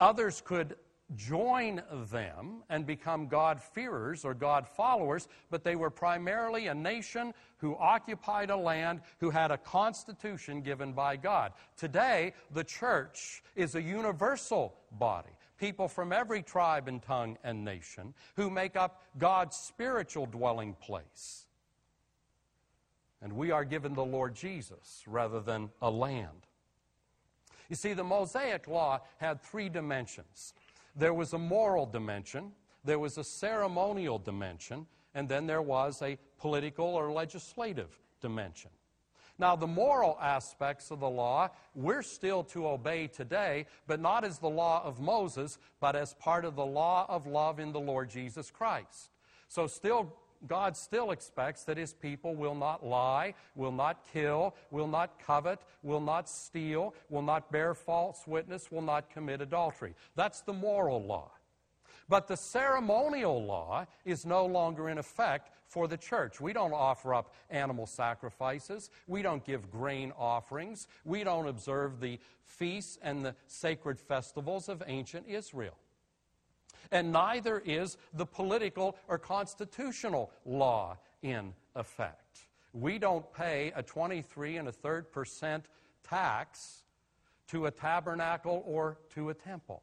Others 0.00 0.42
could 0.44 0.76
join 1.16 1.82
them 2.10 2.62
and 2.68 2.86
become 2.86 3.28
God-fearers 3.28 4.24
or 4.24 4.34
God-followers, 4.34 5.28
but 5.50 5.64
they 5.64 5.76
were 5.76 5.90
primarily 5.90 6.68
a 6.68 6.74
nation 6.74 7.34
who 7.58 7.76
occupied 7.76 8.50
a 8.50 8.56
land, 8.56 9.00
who 9.18 9.30
had 9.30 9.50
a 9.50 9.58
constitution 9.58 10.62
given 10.62 10.92
by 10.92 11.16
God. 11.16 11.52
Today, 11.76 12.32
the 12.52 12.64
church 12.64 13.42
is 13.56 13.74
a 13.74 13.82
universal 13.82 14.74
body 14.92 15.30
people 15.58 15.88
from 15.88 16.10
every 16.10 16.42
tribe 16.42 16.88
and 16.88 17.02
tongue 17.02 17.36
and 17.44 17.62
nation 17.64 18.14
who 18.34 18.48
make 18.48 18.76
up 18.76 19.02
God's 19.18 19.56
spiritual 19.56 20.24
dwelling 20.24 20.74
place. 20.80 21.46
And 23.22 23.34
we 23.34 23.50
are 23.50 23.64
given 23.64 23.94
the 23.94 24.04
Lord 24.04 24.34
Jesus 24.34 25.02
rather 25.06 25.40
than 25.40 25.68
a 25.82 25.90
land. 25.90 26.46
You 27.68 27.76
see, 27.76 27.92
the 27.92 28.02
Mosaic 28.02 28.66
Law 28.66 29.00
had 29.18 29.42
three 29.42 29.68
dimensions 29.68 30.54
there 30.96 31.14
was 31.14 31.32
a 31.32 31.38
moral 31.38 31.86
dimension, 31.86 32.52
there 32.84 32.98
was 32.98 33.18
a 33.18 33.24
ceremonial 33.24 34.18
dimension, 34.18 34.86
and 35.14 35.28
then 35.28 35.46
there 35.46 35.62
was 35.62 36.02
a 36.02 36.18
political 36.38 36.86
or 36.86 37.10
legislative 37.12 37.98
dimension. 38.20 38.70
Now, 39.38 39.56
the 39.56 39.66
moral 39.66 40.18
aspects 40.20 40.90
of 40.90 41.00
the 41.00 41.08
law, 41.08 41.48
we're 41.74 42.02
still 42.02 42.44
to 42.44 42.68
obey 42.68 43.06
today, 43.06 43.66
but 43.86 43.98
not 43.98 44.22
as 44.22 44.38
the 44.38 44.50
law 44.50 44.82
of 44.84 45.00
Moses, 45.00 45.58
but 45.80 45.96
as 45.96 46.12
part 46.14 46.44
of 46.44 46.56
the 46.56 46.66
law 46.66 47.06
of 47.08 47.26
love 47.26 47.58
in 47.58 47.72
the 47.72 47.80
Lord 47.80 48.10
Jesus 48.10 48.50
Christ. 48.50 49.10
So, 49.48 49.66
still, 49.66 50.14
God 50.46 50.76
still 50.76 51.10
expects 51.10 51.64
that 51.64 51.76
His 51.76 51.92
people 51.92 52.34
will 52.34 52.54
not 52.54 52.84
lie, 52.84 53.34
will 53.54 53.72
not 53.72 54.04
kill, 54.12 54.54
will 54.70 54.86
not 54.86 55.18
covet, 55.18 55.60
will 55.82 56.00
not 56.00 56.28
steal, 56.28 56.94
will 57.08 57.22
not 57.22 57.52
bear 57.52 57.74
false 57.74 58.26
witness, 58.26 58.70
will 58.70 58.82
not 58.82 59.10
commit 59.10 59.40
adultery. 59.40 59.94
That's 60.16 60.40
the 60.40 60.52
moral 60.52 61.02
law. 61.02 61.30
But 62.08 62.26
the 62.26 62.36
ceremonial 62.36 63.44
law 63.44 63.86
is 64.04 64.26
no 64.26 64.44
longer 64.44 64.88
in 64.88 64.98
effect 64.98 65.50
for 65.68 65.86
the 65.86 65.96
church. 65.96 66.40
We 66.40 66.52
don't 66.52 66.72
offer 66.72 67.14
up 67.14 67.32
animal 67.50 67.86
sacrifices. 67.86 68.90
We 69.06 69.22
don't 69.22 69.44
give 69.44 69.70
grain 69.70 70.12
offerings. 70.18 70.88
We 71.04 71.22
don't 71.22 71.46
observe 71.46 72.00
the 72.00 72.18
feasts 72.44 72.98
and 73.00 73.24
the 73.24 73.36
sacred 73.46 74.00
festivals 74.00 74.68
of 74.68 74.82
ancient 74.88 75.28
Israel. 75.28 75.76
And 76.90 77.12
neither 77.12 77.62
is 77.64 77.96
the 78.14 78.26
political 78.26 78.96
or 79.08 79.18
constitutional 79.18 80.30
law 80.44 80.96
in 81.22 81.52
effect. 81.74 82.46
We 82.72 82.98
don't 82.98 83.30
pay 83.32 83.72
a 83.74 83.82
23 83.82 84.56
and 84.56 84.68
a 84.68 84.72
third 84.72 85.10
percent 85.12 85.66
tax 86.02 86.84
to 87.48 87.66
a 87.66 87.70
tabernacle 87.70 88.62
or 88.66 88.98
to 89.14 89.30
a 89.30 89.34
temple. 89.34 89.82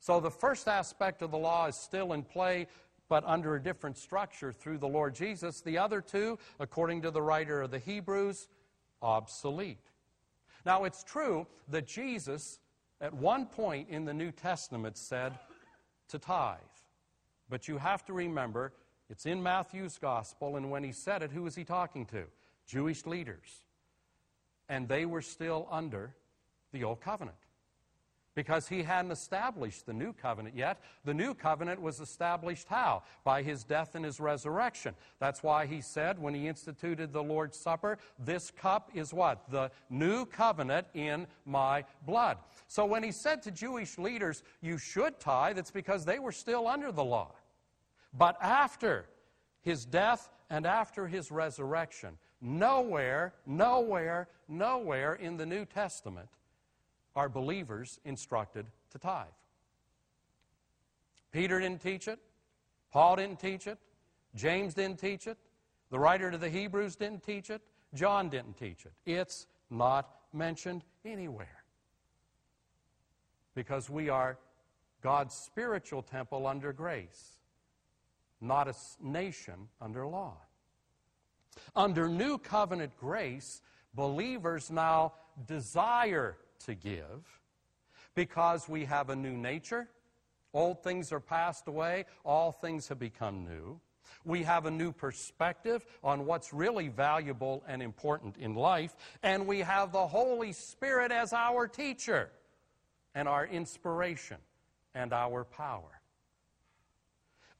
So 0.00 0.20
the 0.20 0.30
first 0.30 0.68
aspect 0.68 1.22
of 1.22 1.30
the 1.30 1.38
law 1.38 1.66
is 1.66 1.76
still 1.76 2.12
in 2.12 2.22
play, 2.22 2.66
but 3.08 3.24
under 3.24 3.54
a 3.54 3.62
different 3.62 3.96
structure 3.96 4.52
through 4.52 4.78
the 4.78 4.88
Lord 4.88 5.14
Jesus. 5.14 5.60
The 5.60 5.78
other 5.78 6.00
two, 6.00 6.38
according 6.58 7.02
to 7.02 7.10
the 7.10 7.22
writer 7.22 7.62
of 7.62 7.70
the 7.70 7.78
Hebrews, 7.78 8.48
obsolete. 9.00 9.90
Now 10.66 10.84
it's 10.84 11.02
true 11.02 11.46
that 11.68 11.86
Jesus, 11.86 12.58
at 13.00 13.14
one 13.14 13.46
point 13.46 13.88
in 13.88 14.04
the 14.04 14.14
New 14.14 14.32
Testament, 14.32 14.96
said 14.96 15.38
to 16.12 16.18
tithe. 16.18 16.58
But 17.50 17.68
you 17.68 17.76
have 17.78 18.04
to 18.06 18.12
remember, 18.12 18.72
it's 19.10 19.26
in 19.26 19.42
Matthew's 19.42 19.98
gospel, 19.98 20.56
and 20.56 20.70
when 20.70 20.84
he 20.84 20.92
said 20.92 21.22
it, 21.22 21.32
who 21.32 21.42
was 21.42 21.54
he 21.54 21.64
talking 21.64 22.06
to? 22.06 22.24
Jewish 22.66 23.04
leaders. 23.04 23.60
And 24.68 24.88
they 24.88 25.04
were 25.04 25.20
still 25.20 25.68
under 25.70 26.14
the 26.72 26.84
old 26.84 27.00
covenant 27.00 27.36
because 28.34 28.68
he 28.68 28.82
hadn't 28.82 29.10
established 29.10 29.86
the 29.86 29.92
new 29.92 30.12
covenant 30.12 30.56
yet. 30.56 30.80
The 31.04 31.14
new 31.14 31.34
covenant 31.34 31.80
was 31.80 32.00
established 32.00 32.66
how? 32.68 33.02
By 33.24 33.42
his 33.42 33.64
death 33.64 33.94
and 33.94 34.04
his 34.04 34.20
resurrection. 34.20 34.94
That's 35.18 35.42
why 35.42 35.66
he 35.66 35.80
said 35.80 36.18
when 36.18 36.34
he 36.34 36.48
instituted 36.48 37.12
the 37.12 37.22
Lord's 37.22 37.58
Supper, 37.58 37.98
this 38.18 38.50
cup 38.50 38.90
is 38.94 39.12
what? 39.12 39.50
The 39.50 39.70
new 39.90 40.24
covenant 40.26 40.86
in 40.94 41.26
my 41.44 41.84
blood. 42.06 42.38
So 42.68 42.86
when 42.86 43.02
he 43.02 43.12
said 43.12 43.42
to 43.42 43.50
Jewish 43.50 43.98
leaders, 43.98 44.42
you 44.60 44.78
should 44.78 45.20
tithe, 45.20 45.58
it's 45.58 45.70
because 45.70 46.04
they 46.04 46.18
were 46.18 46.32
still 46.32 46.66
under 46.66 46.90
the 46.92 47.04
law. 47.04 47.32
But 48.14 48.36
after 48.40 49.06
his 49.62 49.84
death 49.84 50.28
and 50.50 50.66
after 50.66 51.06
his 51.06 51.30
resurrection, 51.30 52.18
nowhere, 52.40 53.34
nowhere, 53.46 54.28
nowhere 54.48 55.14
in 55.14 55.36
the 55.36 55.46
New 55.46 55.64
Testament 55.64 56.28
are 57.14 57.28
believers 57.28 58.00
instructed 58.04 58.66
to 58.90 58.98
tithe. 58.98 59.26
Peter 61.32 61.60
didn't 61.60 61.80
teach 61.80 62.08
it. 62.08 62.18
Paul 62.92 63.16
didn't 63.16 63.40
teach 63.40 63.66
it. 63.66 63.78
James 64.34 64.74
didn't 64.74 64.98
teach 64.98 65.26
it. 65.26 65.38
The 65.90 65.98
writer 65.98 66.30
to 66.30 66.38
the 66.38 66.48
Hebrews 66.48 66.96
didn't 66.96 67.22
teach 67.22 67.50
it. 67.50 67.62
John 67.94 68.28
didn't 68.28 68.56
teach 68.56 68.86
it. 68.86 68.92
It's 69.04 69.46
not 69.70 70.08
mentioned 70.32 70.84
anywhere. 71.04 71.64
Because 73.54 73.90
we 73.90 74.08
are 74.08 74.38
God's 75.02 75.34
spiritual 75.34 76.02
temple 76.02 76.46
under 76.46 76.72
grace, 76.72 77.38
not 78.40 78.68
a 78.68 78.74
nation 79.02 79.68
under 79.80 80.06
law. 80.06 80.36
Under 81.76 82.08
new 82.08 82.38
covenant 82.38 82.96
grace, 82.98 83.60
believers 83.94 84.70
now 84.70 85.12
desire 85.46 86.36
to 86.64 86.74
give 86.74 87.40
because 88.14 88.68
we 88.68 88.84
have 88.84 89.10
a 89.10 89.16
new 89.16 89.32
nature. 89.32 89.88
Old 90.54 90.82
things 90.82 91.12
are 91.12 91.20
passed 91.20 91.66
away, 91.66 92.04
all 92.24 92.52
things 92.52 92.88
have 92.88 92.98
become 92.98 93.44
new. 93.44 93.80
We 94.24 94.42
have 94.42 94.66
a 94.66 94.70
new 94.70 94.92
perspective 94.92 95.84
on 96.04 96.26
what's 96.26 96.52
really 96.52 96.88
valuable 96.88 97.64
and 97.66 97.82
important 97.82 98.36
in 98.36 98.54
life, 98.54 98.94
and 99.22 99.46
we 99.46 99.60
have 99.60 99.92
the 99.92 100.06
Holy 100.06 100.52
Spirit 100.52 101.10
as 101.10 101.32
our 101.32 101.66
teacher 101.66 102.30
and 103.14 103.26
our 103.26 103.46
inspiration 103.46 104.36
and 104.94 105.12
our 105.12 105.44
power 105.44 106.01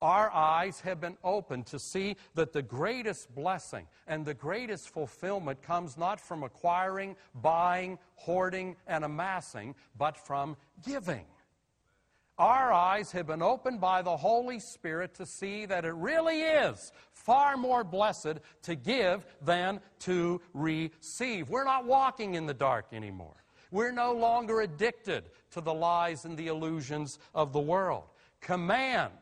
our 0.03 0.31
eyes 0.33 0.81
have 0.81 1.01
been 1.01 1.17
opened 1.23 1.67
to 1.67 1.79
see 1.79 2.17
that 2.35 2.53
the 2.53 2.61
greatest 2.61 3.33
blessing 3.35 3.87
and 4.09 4.27
the 4.27 4.35
greatest 4.35 4.91
fulfillment 4.91 5.62
comes 5.62 5.97
not 5.97 6.21
from 6.21 6.43
acquiring, 6.43 7.17
buying, 7.41 7.99
hoarding, 8.17 8.77
and 8.88 9.05
amassing, 9.05 9.75
but 9.97 10.19
from 10.19 10.57
giving. 10.85 11.25
Our 12.38 12.73
eyes 12.73 13.12
have 13.12 13.29
been 13.29 13.43
opened 13.43 13.81
by 13.81 14.03
the 14.03 14.17
Holy 14.17 14.59
Spirit 14.59 15.15
to 15.15 15.27
see 15.27 15.67
that 15.67 15.85
it 15.85 15.95
really 15.95 16.41
is 16.41 16.91
far 17.12 17.57
more 17.57 17.85
blessed 17.85 18.41
to 18.62 18.75
give 18.75 19.25
than 19.41 19.81
to 20.01 20.41
receive. 20.53 21.49
We're 21.49 21.65
not 21.65 21.85
walking 21.85 22.35
in 22.35 22.47
the 22.47 22.55
dark 22.55 22.87
anymore. 22.93 23.37
We're 23.71 23.93
no 23.93 24.12
longer 24.12 24.62
addicted 24.62 25.31
to 25.53 25.61
the 25.61 25.73
lies 25.73 26.25
and 26.25 26.37
the 26.37 26.49
illusions 26.49 27.19
of 27.35 27.53
the 27.53 27.61
world. 27.61 28.05
Command 28.41 29.12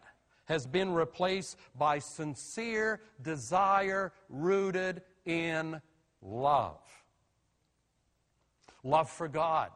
has 0.51 0.67
been 0.67 0.93
replaced 0.93 1.57
by 1.79 2.01
sincere 2.01 3.01
desire 3.23 4.13
rooted 4.29 5.01
in 5.25 5.81
love. 6.21 6.81
Love 8.83 9.09
for 9.09 9.29
God, 9.29 9.71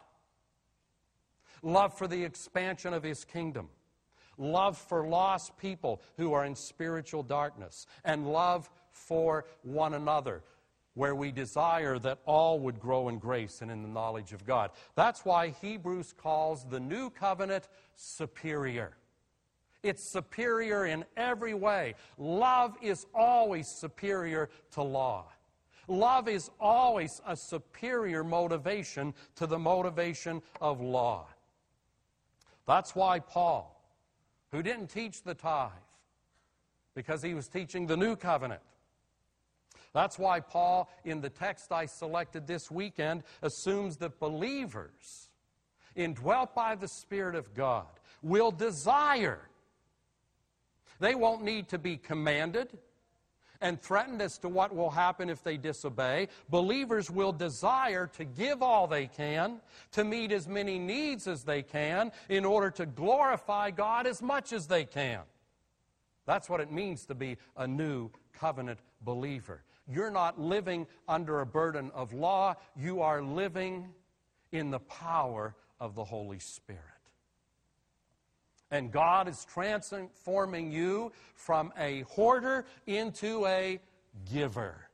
love 1.63 1.97
for 1.97 2.09
the 2.09 2.25
expansion 2.25 2.93
of 2.93 3.05
His 3.05 3.25
kingdom, 3.25 3.69
love 4.37 4.77
for 4.77 5.07
lost 5.07 5.57
people 5.59 6.03
who 6.17 6.33
are 6.33 6.45
in 6.45 6.57
spiritual 6.57 7.23
darkness, 7.23 7.87
and 8.05 8.27
love 8.27 8.69
for 8.91 9.45
one 9.63 9.95
another 9.95 10.43
where 10.95 11.15
we 11.15 11.31
desire 11.31 12.01
that 12.01 12.19
all 12.27 12.59
would 12.59 12.81
grow 12.81 13.09
in 13.09 13.19
grace 13.19 13.63
and 13.63 13.71
in 13.71 13.83
the 13.83 13.89
knowledge 13.89 14.33
of 14.33 14.45
God. 14.45 14.71
That's 14.97 15.25
why 15.25 15.51
Hebrews 15.61 16.15
calls 16.17 16.65
the 16.65 16.81
new 16.81 17.11
covenant 17.11 17.69
superior. 17.95 18.97
It's 19.85 20.03
superior 20.03 20.87
in 20.87 21.05
every 21.15 21.53
way. 21.53 21.95
Love 22.17 22.75
is 22.83 23.07
always 23.15 23.69
superior 23.69 24.49
to 24.73 24.83
law. 24.83 25.27
Love 25.87 26.27
is 26.27 26.51
always 26.59 27.21
a 27.27 27.37
superior 27.37 28.25
motivation 28.25 29.13
to 29.37 29.47
the 29.47 29.59
motivation 29.59 30.41
of 30.63 30.81
law. 30.81 31.27
That's 32.67 32.97
why 32.97 33.19
Paul, 33.19 33.79
who 34.51 34.63
didn't 34.63 34.87
teach 34.87 35.23
the 35.23 35.35
tithe, 35.35 35.71
because 36.95 37.23
he 37.23 37.35
was 37.35 37.47
teaching 37.47 37.87
the 37.87 37.97
new 37.97 38.17
covenant, 38.17 38.63
that's 39.93 40.19
why 40.19 40.41
Paul, 40.41 40.91
in 41.05 41.21
the 41.21 41.29
text 41.29 41.71
I 41.71 41.85
selected 41.85 42.47
this 42.47 42.71
weekend, 42.71 43.23
assumes 43.43 43.99
that 43.99 44.19
believers, 44.19 45.29
indwelt 45.95 46.55
by 46.55 46.75
the 46.75 46.89
Spirit 46.89 47.35
of 47.35 47.53
God, 47.55 47.87
will 48.23 48.51
desire 48.51 49.51
they 51.01 51.15
won't 51.15 51.43
need 51.43 51.69
to 51.69 51.79
be 51.79 51.97
commanded 51.97 52.77
and 53.61 53.81
threatened 53.81 54.21
as 54.21 54.37
to 54.39 54.49
what 54.49 54.75
will 54.75 54.91
happen 54.91 55.31
if 55.31 55.43
they 55.43 55.57
disobey. 55.57 56.29
Believers 56.51 57.11
will 57.11 57.33
desire 57.33 58.07
to 58.09 58.25
give 58.25 58.63
all 58.63 58.87
they 58.87 59.07
can, 59.07 59.61
to 59.93 60.05
meet 60.05 60.33
as 60.33 60.47
many 60.47 60.79
needs 60.79 61.27
as 61.27 61.45
they 61.45 61.63
can, 61.63 62.13
in 62.29 62.45
order 62.45 62.71
to 62.71 62.85
glorify 62.85 63.71
God 63.71 64.07
as 64.07 64.21
much 64.21 64.53
as 64.53 64.67
they 64.67 64.85
can. 64.85 65.21
That's 66.27 66.49
what 66.49 66.61
it 66.61 66.71
means 66.71 67.07
to 67.07 67.15
be 67.15 67.39
a 67.57 67.67
new 67.67 68.11
covenant 68.33 68.81
believer. 69.03 69.63
You're 69.87 70.11
not 70.11 70.41
living 70.41 70.87
under 71.09 71.41
a 71.41 71.47
burden 71.47 71.91
of 71.95 72.13
law, 72.13 72.57
you 72.77 73.03
are 73.03 73.23
living 73.23 73.89
in 74.53 74.71
the 74.71 74.81
power 74.81 75.55
of 75.81 75.95
the 75.95 76.05
Holy 76.05 76.39
Spirit. 76.39 76.94
And 78.75 78.91
God 78.91 79.29
is 79.29 79.45
transforming 79.45 80.73
you 80.73 81.13
from 81.37 81.73
a 81.79 82.01
hoarder 82.09 82.65
into 82.89 83.47
a 83.47 83.79
giver. 84.33 84.89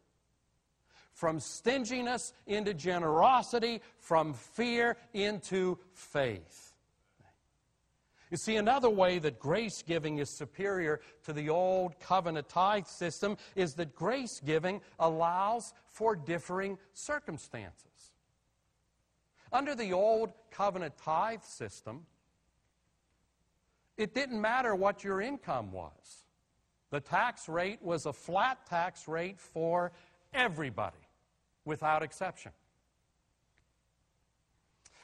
From 1.15 1.41
stinginess 1.41 2.35
into 2.47 2.75
generosity, 2.75 3.81
from 3.99 4.35
fear 4.35 4.99
into 5.15 5.79
faith. 5.95 6.75
You 8.31 8.37
see, 8.37 8.57
another 8.57 8.91
way 8.91 9.19
that 9.19 9.39
grace 9.39 9.81
giving 9.81 10.19
is 10.19 10.29
superior 10.29 11.01
to 11.25 11.33
the 11.33 11.49
old 11.49 11.99
covenant 12.01 12.51
tithe 12.51 12.87
system 12.87 13.39
is 13.57 13.73
that 13.77 13.95
grace 13.95 14.43
giving 14.45 14.83
allows 14.99 15.73
for 15.89 16.15
differing 16.15 16.77
circumstances. 16.93 18.13
Under 19.51 19.75
the 19.75 19.95
old 19.95 20.35
covenant 20.51 20.99
tithe 20.99 21.45
system, 21.45 22.05
it 24.01 24.15
didn't 24.15 24.41
matter 24.41 24.75
what 24.75 25.05
your 25.05 25.21
income 25.21 25.73
was. 25.73 26.25
The 26.89 27.01
tax 27.01 27.51
rate 27.51 27.83
was 27.83 28.07
a 28.07 28.15
flat 28.15 28.65
tax 28.65 29.07
rate 29.07 29.39
for 29.39 29.93
everybody, 30.33 31.07
without 31.67 32.03
exception. 32.03 32.53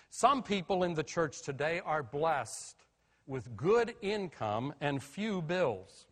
Some 0.08 0.42
people 0.42 0.82
in 0.82 0.94
the 0.94 1.02
church 1.02 1.42
today 1.42 1.82
are 1.84 2.02
blessed 2.02 2.86
with 3.26 3.54
good 3.54 3.94
income 4.00 4.72
and 4.80 5.02
few 5.02 5.42
bills. 5.42 6.06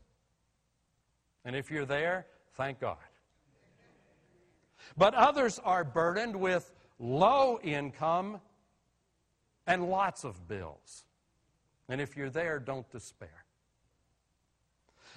And 1.46 1.56
if 1.56 1.70
you're 1.70 1.86
there, 1.86 2.26
thank 2.52 2.80
God. 2.80 2.98
But 4.94 5.14
others 5.14 5.58
are 5.64 5.84
burdened 5.84 6.36
with 6.36 6.70
low 6.98 7.58
income 7.62 8.42
and 9.66 9.88
lots 9.88 10.24
of 10.24 10.46
bills. 10.46 11.06
And 11.88 12.00
if 12.00 12.16
you're 12.16 12.30
there, 12.30 12.58
don't 12.58 12.88
despair. 12.90 13.44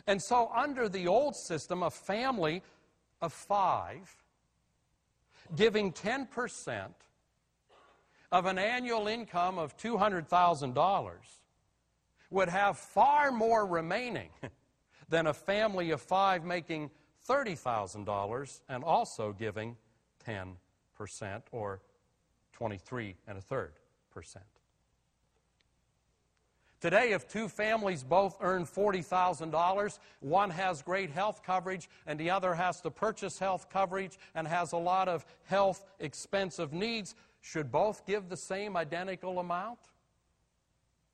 And 0.06 0.22
so, 0.22 0.52
under 0.56 0.88
the 0.88 1.08
old 1.08 1.36
system, 1.36 1.84
a 1.84 1.90
family 1.90 2.62
of 3.22 3.34
five 3.34 4.16
giving 5.56 5.92
10% 5.92 6.88
of 8.32 8.46
an 8.46 8.58
annual 8.58 9.08
income 9.08 9.58
of 9.58 9.78
$200,000 9.78 11.12
would 12.30 12.50
have 12.50 12.78
far 12.78 13.32
more 13.32 13.66
remaining 13.66 14.30
than 15.10 15.28
a 15.28 15.34
family 15.34 15.92
of 15.92 16.02
five 16.02 16.44
making 16.44 16.92
$30,000 17.28 18.62
and 18.70 18.84
also 18.84 19.34
giving 19.34 19.76
10% 20.26 20.56
or 21.52 21.82
23 22.54 23.16
and 23.28 23.38
a 23.38 23.42
third 23.42 23.74
percent. 24.12 24.46
Today, 26.80 27.12
if 27.12 27.28
two 27.28 27.48
families 27.48 28.04
both 28.04 28.38
earn 28.40 28.66
$40,000, 28.66 30.00
one 30.20 30.50
has 30.52 30.84
great 30.84 31.10
health 31.10 31.42
coverage 31.44 31.90
and 32.06 32.20
the 32.20 32.30
other 32.30 32.54
has 32.54 32.82
to 32.82 32.92
purchase 32.92 33.40
health 33.40 33.68
coverage 33.70 34.20
and 34.36 34.48
has 34.48 34.74
a 34.74 34.78
lot 34.78 35.08
of 35.08 35.26
health 35.46 35.84
expensive 36.00 36.74
needs, 36.74 37.16
should 37.42 37.72
both 37.72 38.06
give 38.06 38.30
the 38.30 38.38
same 38.38 38.78
identical 38.78 39.40
amount? 39.40 39.80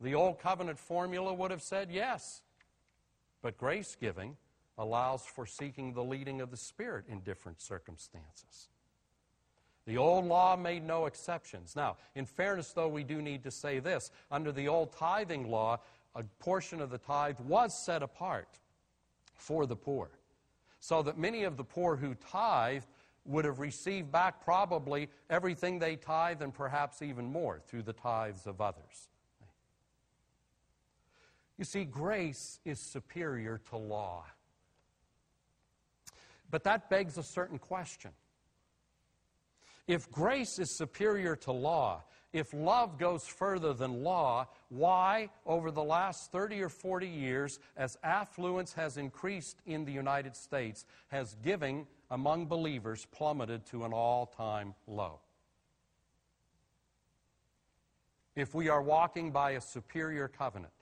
The 0.02 0.16
old 0.16 0.40
covenant 0.40 0.80
formula 0.80 1.34
would 1.34 1.52
have 1.52 1.62
said 1.62 1.90
yes. 1.90 2.42
But 3.42 3.58
grace 3.58 3.96
giving 4.00 4.36
allows 4.78 5.22
for 5.22 5.46
seeking 5.46 5.94
the 5.94 6.04
leading 6.04 6.42
of 6.42 6.52
the 6.52 6.58
Spirit 6.58 7.06
in 7.08 7.22
different 7.22 7.62
circumstances. 7.62 8.68
The 9.86 9.98
old 9.98 10.26
law 10.26 10.56
made 10.56 10.86
no 10.86 11.06
exceptions. 11.08 11.76
Now, 11.76 11.98
in 12.16 12.26
fairness, 12.26 12.72
though, 12.72 12.88
we 12.88 13.04
do 13.04 13.22
need 13.22 13.44
to 13.44 13.52
say 13.52 13.80
this. 13.80 14.12
Under 14.32 14.52
the 14.52 14.68
old 14.68 14.94
tithing 14.94 15.50
law, 15.50 15.80
a 16.16 16.24
portion 16.40 16.80
of 16.80 16.90
the 16.90 16.98
tithe 16.98 17.40
was 17.42 17.78
set 17.78 18.02
apart 18.02 18.60
for 19.36 19.66
the 19.66 19.76
poor. 19.76 20.10
So 20.80 21.02
that 21.04 21.18
many 21.18 21.44
of 21.44 21.58
the 21.58 21.64
poor 21.64 21.96
who 21.96 22.16
tithed 22.16 22.88
would 23.26 23.46
have 23.46 23.60
received 23.60 24.12
back 24.12 24.44
probably 24.44 25.10
everything 25.30 25.80
they 25.80 25.96
tithe 25.96 26.42
and 26.42 26.54
perhaps 26.54 27.02
even 27.02 27.26
more 27.26 27.60
through 27.68 27.84
the 27.84 27.94
tithes 27.94 28.48
of 28.48 28.62
others. 28.62 29.10
You 31.58 31.66
see, 31.66 31.86
grace 31.86 32.60
is 32.66 32.80
superior 32.80 33.62
to 33.70 33.78
law. 33.78 34.26
But 36.50 36.64
that 36.66 36.90
begs 36.90 37.18
a 37.18 37.24
certain 37.24 37.60
question. 37.60 38.12
If 39.88 40.10
grace 40.12 40.60
is 40.60 40.78
superior 40.78 41.36
to 41.38 41.52
law, 41.52 42.04
if 42.32 42.52
love 42.54 42.98
goes 42.98 43.28
further 43.28 43.74
than 43.74 44.04
law, 44.04 44.48
why, 44.70 45.30
over 45.46 45.70
the 45.70 45.84
last 45.84 46.32
30 46.32 46.62
or 46.64 46.70
40 46.70 47.08
years, 47.08 47.60
as 47.78 47.98
affluence 48.04 48.74
has 48.74 48.98
increased 48.98 49.62
in 49.68 49.86
the 49.86 49.92
United 49.92 50.36
States, 50.36 50.86
has 51.10 51.36
giving 51.44 51.86
among 52.10 52.48
believers 52.48 53.06
plummeted 53.12 53.66
to 53.68 53.86
an 53.86 53.94
all 53.94 54.26
time 54.26 54.74
low? 54.88 55.20
If 58.36 58.56
we 58.56 58.68
are 58.68 58.82
walking 58.82 59.32
by 59.32 59.52
a 59.52 59.62
superior 59.62 60.28
covenant, 60.28 60.74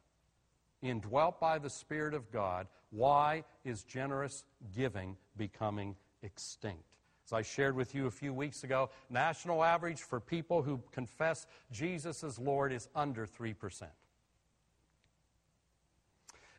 indwelt 0.81 1.39
by 1.39 1.59
the 1.59 1.69
Spirit 1.69 2.13
of 2.13 2.31
God, 2.31 2.67
why 2.91 3.43
is 3.65 3.83
generous 3.83 4.45
giving 4.73 5.17
becoming 5.35 5.97
extinct? 6.23 6.90
As 7.25 7.33
I 7.33 7.41
shared 7.41 7.75
with 7.75 7.93
you 7.95 8.07
a 8.07 8.11
few 8.11 8.33
weeks 8.33 8.63
ago, 8.63 8.89
national 9.09 9.63
average 9.63 10.01
for 10.01 10.19
people 10.19 10.61
who 10.61 10.81
confess 10.91 11.45
Jesus 11.71 12.23
as 12.23 12.39
Lord 12.39 12.73
is 12.73 12.89
under 12.95 13.25
3%. 13.25 13.83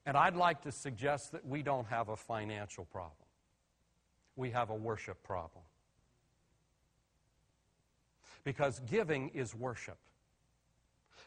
And 0.05 0.17
I'd 0.17 0.37
like 0.37 0.63
to 0.63 0.73
suggest 0.73 1.33
that 1.33 1.47
we 1.47 1.63
don't 1.63 1.87
have 1.87 2.09
a 2.09 2.17
financial 2.17 2.85
problem. 2.87 3.13
We 4.35 4.51
have 4.51 4.71
a 4.71 4.75
worship 4.75 5.23
problem. 5.23 5.65
Because 8.45 8.81
giving 8.81 9.29
is 9.29 9.55
worship. 9.55 9.99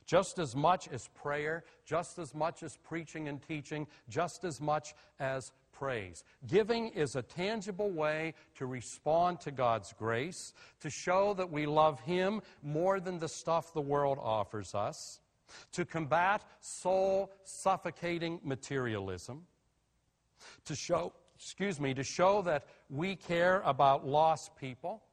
Just 0.05 0.37
as 0.37 0.55
much 0.55 0.87
as 0.89 1.07
prayer, 1.15 1.63
just 1.85 2.19
as 2.19 2.35
much 2.35 2.61
as 2.61 2.77
preaching 2.77 3.27
and 3.27 3.41
teaching, 3.41 3.87
just 4.09 4.43
as 4.43 4.59
much 4.61 4.93
as 5.19 5.51
praise. 5.77 6.23
Giving 6.47 6.89
is 6.89 7.15
a 7.15 7.21
tangible 7.21 7.89
way 7.89 8.33
to 8.55 8.65
respond 8.65 9.41
to 9.41 9.51
God's 9.51 9.93
grace, 9.93 10.53
to 10.79 10.89
show 10.89 11.33
that 11.35 11.51
we 11.51 11.65
love 11.65 11.99
Him 11.99 12.41
more 12.63 12.99
than 12.99 13.19
the 13.19 13.27
stuff 13.27 13.73
the 13.73 13.81
world 13.81 14.17
offers 14.21 14.73
us, 14.73 15.19
to 15.73 15.85
combat 15.85 16.43
soul 16.59 17.31
suffocating 17.43 18.39
materialism, 18.43 19.45
to 20.65 20.75
show, 20.75 21.13
excuse 21.35 21.79
me, 21.79 21.93
to 21.93 22.03
show 22.03 22.41
that 22.43 22.65
we 22.89 23.15
care 23.15 23.61
about 23.65 24.07
lost 24.07 24.55
people 24.55 25.03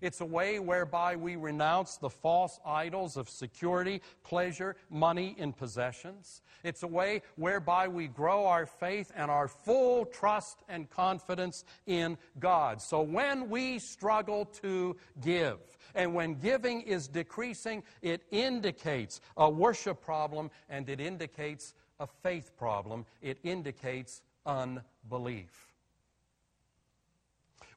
it's 0.00 0.20
a 0.20 0.24
way 0.24 0.58
whereby 0.58 1.16
we 1.16 1.36
renounce 1.36 1.96
the 1.96 2.10
false 2.10 2.58
idols 2.64 3.16
of 3.16 3.28
security, 3.28 4.00
pleasure, 4.24 4.76
money, 4.88 5.36
and 5.38 5.56
possessions. 5.56 6.42
It's 6.64 6.82
a 6.82 6.86
way 6.86 7.22
whereby 7.36 7.88
we 7.88 8.08
grow 8.08 8.46
our 8.46 8.66
faith 8.66 9.12
and 9.16 9.30
our 9.30 9.48
full 9.48 10.04
trust 10.04 10.62
and 10.68 10.88
confidence 10.90 11.64
in 11.86 12.18
God. 12.38 12.80
So 12.82 13.02
when 13.02 13.48
we 13.48 13.78
struggle 13.78 14.46
to 14.62 14.96
give, 15.20 15.58
and 15.94 16.14
when 16.14 16.34
giving 16.34 16.82
is 16.82 17.08
decreasing, 17.08 17.82
it 18.02 18.22
indicates 18.30 19.20
a 19.36 19.50
worship 19.50 20.00
problem 20.00 20.50
and 20.68 20.88
it 20.88 21.00
indicates 21.00 21.74
a 21.98 22.06
faith 22.06 22.52
problem. 22.56 23.04
It 23.20 23.38
indicates 23.42 24.22
unbelief 24.46 25.69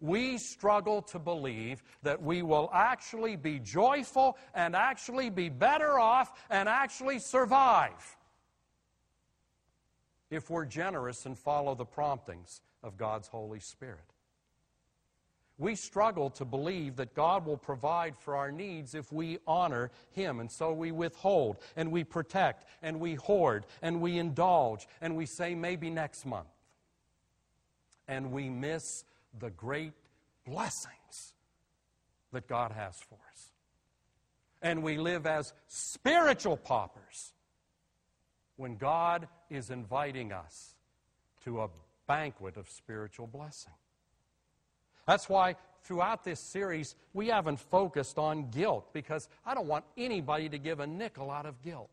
we 0.04 0.38
struggle 0.38 1.02
to 1.02 1.18
believe 1.18 1.82
that 2.02 2.22
we 2.22 2.42
will 2.42 2.70
actually 2.74 3.38
be 3.38 3.58
joyful 3.58 4.38
and 4.54 4.76
actually 4.76 5.30
be 5.30 5.48
better 5.48 5.98
off 5.98 6.44
and 6.50 6.68
actually 6.68 7.20
survive 7.20 8.18
if 10.30 10.50
we're 10.50 10.66
generous 10.66 11.26
and 11.26 11.40
follow 11.40 11.74
the 11.74 11.86
promptings 11.86 12.60
of 12.84 12.98
God's 12.98 13.30
Holy 13.30 13.62
Spirit. 13.62 14.04
We 15.58 15.74
struggle 15.74 16.30
to 16.32 16.44
believe 16.44 16.98
that 16.98 17.14
God 17.14 17.46
will 17.46 17.56
provide 17.56 18.18
for 18.18 18.36
our 18.36 18.52
needs 18.52 18.96
if 18.96 19.14
we 19.14 19.38
honor 19.48 19.90
Him. 20.12 20.42
And 20.42 20.52
so 20.52 20.74
we 20.74 20.92
withhold 20.92 21.60
and 21.78 21.90
we 21.94 22.04
protect 22.04 22.68
and 22.82 23.00
we 23.00 23.14
hoard 23.14 23.68
and 23.82 24.02
we 24.02 24.18
indulge 24.18 24.86
and 25.00 25.16
we 25.16 25.26
say 25.26 25.56
maybe 25.56 25.90
next 25.90 26.26
month. 26.26 26.50
And 28.10 28.34
we 28.34 28.50
miss 28.50 29.06
the 29.40 29.50
great 29.52 29.94
blessings 30.46 31.34
that 32.32 32.48
God 32.48 32.72
has 32.72 32.98
for 32.98 33.18
us. 33.32 33.50
And 34.62 34.82
we 34.82 34.98
live 34.98 35.26
as 35.26 35.54
spiritual 35.68 36.58
paupers 36.58 37.34
when 38.56 38.78
God 38.78 39.28
is 39.50 39.70
inviting 39.70 40.32
us 40.32 40.76
to 41.44 41.62
a 41.62 41.70
banquet 42.08 42.58
of 42.58 42.70
spiritual 42.70 43.28
blessing. 43.28 43.74
That's 45.08 45.28
why 45.28 45.56
throughout 45.84 46.24
this 46.24 46.40
series 46.40 46.96
we 47.14 47.28
haven't 47.28 47.60
focused 47.60 48.18
on 48.18 48.50
guilt 48.52 48.94
because 48.94 49.28
I 49.46 49.54
don't 49.54 49.68
want 49.68 49.84
anybody 49.98 50.48
to 50.50 50.58
give 50.58 50.80
a 50.80 50.88
nickel 50.88 51.30
out 51.30 51.46
of 51.46 51.62
guilt. 51.62 51.90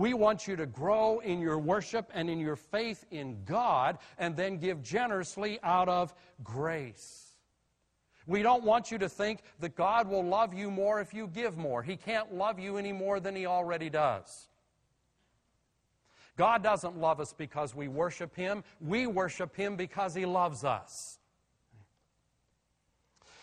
We 0.00 0.14
want 0.14 0.48
you 0.48 0.56
to 0.56 0.64
grow 0.64 1.18
in 1.18 1.42
your 1.42 1.58
worship 1.58 2.10
and 2.14 2.30
in 2.30 2.40
your 2.40 2.56
faith 2.56 3.04
in 3.10 3.36
God 3.44 3.98
and 4.16 4.34
then 4.34 4.56
give 4.56 4.82
generously 4.82 5.58
out 5.62 5.90
of 5.90 6.14
grace. 6.42 7.34
We 8.26 8.40
don't 8.40 8.64
want 8.64 8.90
you 8.90 8.96
to 8.96 9.10
think 9.10 9.40
that 9.58 9.76
God 9.76 10.08
will 10.08 10.24
love 10.24 10.54
you 10.54 10.70
more 10.70 11.02
if 11.02 11.12
you 11.12 11.26
give 11.26 11.58
more. 11.58 11.82
He 11.82 11.96
can't 11.96 12.32
love 12.32 12.58
you 12.58 12.78
any 12.78 12.92
more 12.92 13.20
than 13.20 13.36
He 13.36 13.44
already 13.44 13.90
does. 13.90 14.48
God 16.38 16.62
doesn't 16.62 16.96
love 16.96 17.20
us 17.20 17.34
because 17.34 17.74
we 17.74 17.86
worship 17.86 18.34
Him, 18.34 18.64
we 18.80 19.06
worship 19.06 19.54
Him 19.54 19.76
because 19.76 20.14
He 20.14 20.24
loves 20.24 20.64
us. 20.64 21.18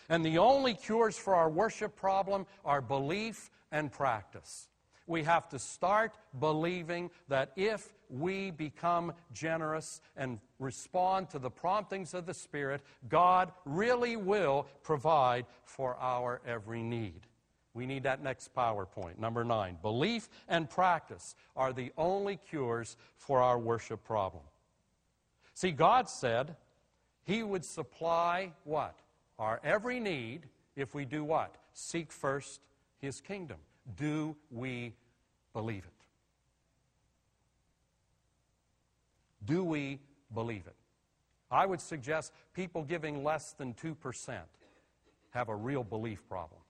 And 0.08 0.24
the 0.24 0.38
only 0.38 0.74
cures 0.74 1.16
for 1.16 1.36
our 1.36 1.48
worship 1.48 1.94
problem 1.94 2.46
are 2.64 2.80
belief 2.80 3.48
and 3.70 3.92
practice 3.92 4.67
we 5.08 5.24
have 5.24 5.48
to 5.48 5.58
start 5.58 6.14
believing 6.38 7.10
that 7.28 7.52
if 7.56 7.88
we 8.10 8.50
become 8.50 9.12
generous 9.32 10.00
and 10.16 10.38
respond 10.58 11.30
to 11.30 11.38
the 11.38 11.50
promptings 11.50 12.14
of 12.14 12.26
the 12.26 12.34
Spirit, 12.34 12.82
God 13.08 13.52
really 13.64 14.16
will 14.16 14.66
provide 14.82 15.46
for 15.64 15.96
our 15.96 16.40
every 16.46 16.82
need. 16.82 17.26
We 17.74 17.86
need 17.86 18.02
that 18.04 18.22
next 18.22 18.54
PowerPoint. 18.54 19.18
Number 19.18 19.44
nine. 19.44 19.78
Belief 19.82 20.28
and 20.48 20.68
practice 20.68 21.34
are 21.56 21.72
the 21.72 21.92
only 21.96 22.36
cures 22.36 22.96
for 23.16 23.40
our 23.40 23.58
worship 23.58 24.04
problem. 24.04 24.42
See, 25.54 25.70
God 25.70 26.08
said 26.08 26.56
He 27.24 27.42
would 27.42 27.64
supply 27.64 28.52
what? 28.64 28.98
Our 29.38 29.60
every 29.62 30.00
need 30.00 30.46
if 30.76 30.94
we 30.94 31.04
do 31.04 31.24
what? 31.24 31.54
Seek 31.72 32.10
first 32.10 32.60
His 33.00 33.20
kingdom. 33.20 33.58
Do 33.96 34.36
we 34.50 34.94
believe 35.52 35.84
it? 35.84 35.92
Do 39.44 39.64
we 39.64 40.00
believe 40.34 40.66
it? 40.66 40.74
I 41.50 41.64
would 41.64 41.80
suggest 41.80 42.32
people 42.52 42.82
giving 42.82 43.24
less 43.24 43.52
than 43.52 43.72
2% 43.74 44.38
have 45.30 45.48
a 45.48 45.54
real 45.54 45.82
belief 45.82 46.28
problem. 46.28 46.60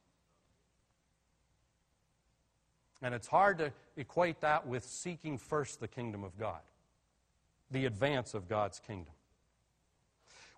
And 3.03 3.15
it's 3.15 3.27
hard 3.27 3.59
to 3.59 3.73
equate 3.97 4.41
that 4.41 4.67
with 4.67 4.85
seeking 4.85 5.39
first 5.39 5.81
the 5.81 5.89
kingdom 5.89 6.25
of 6.25 6.39
God, 6.39 6.61
the 7.71 7.87
advance 7.87 8.35
of 8.35 8.49
God's 8.49 8.81
kingdom. 8.81 9.15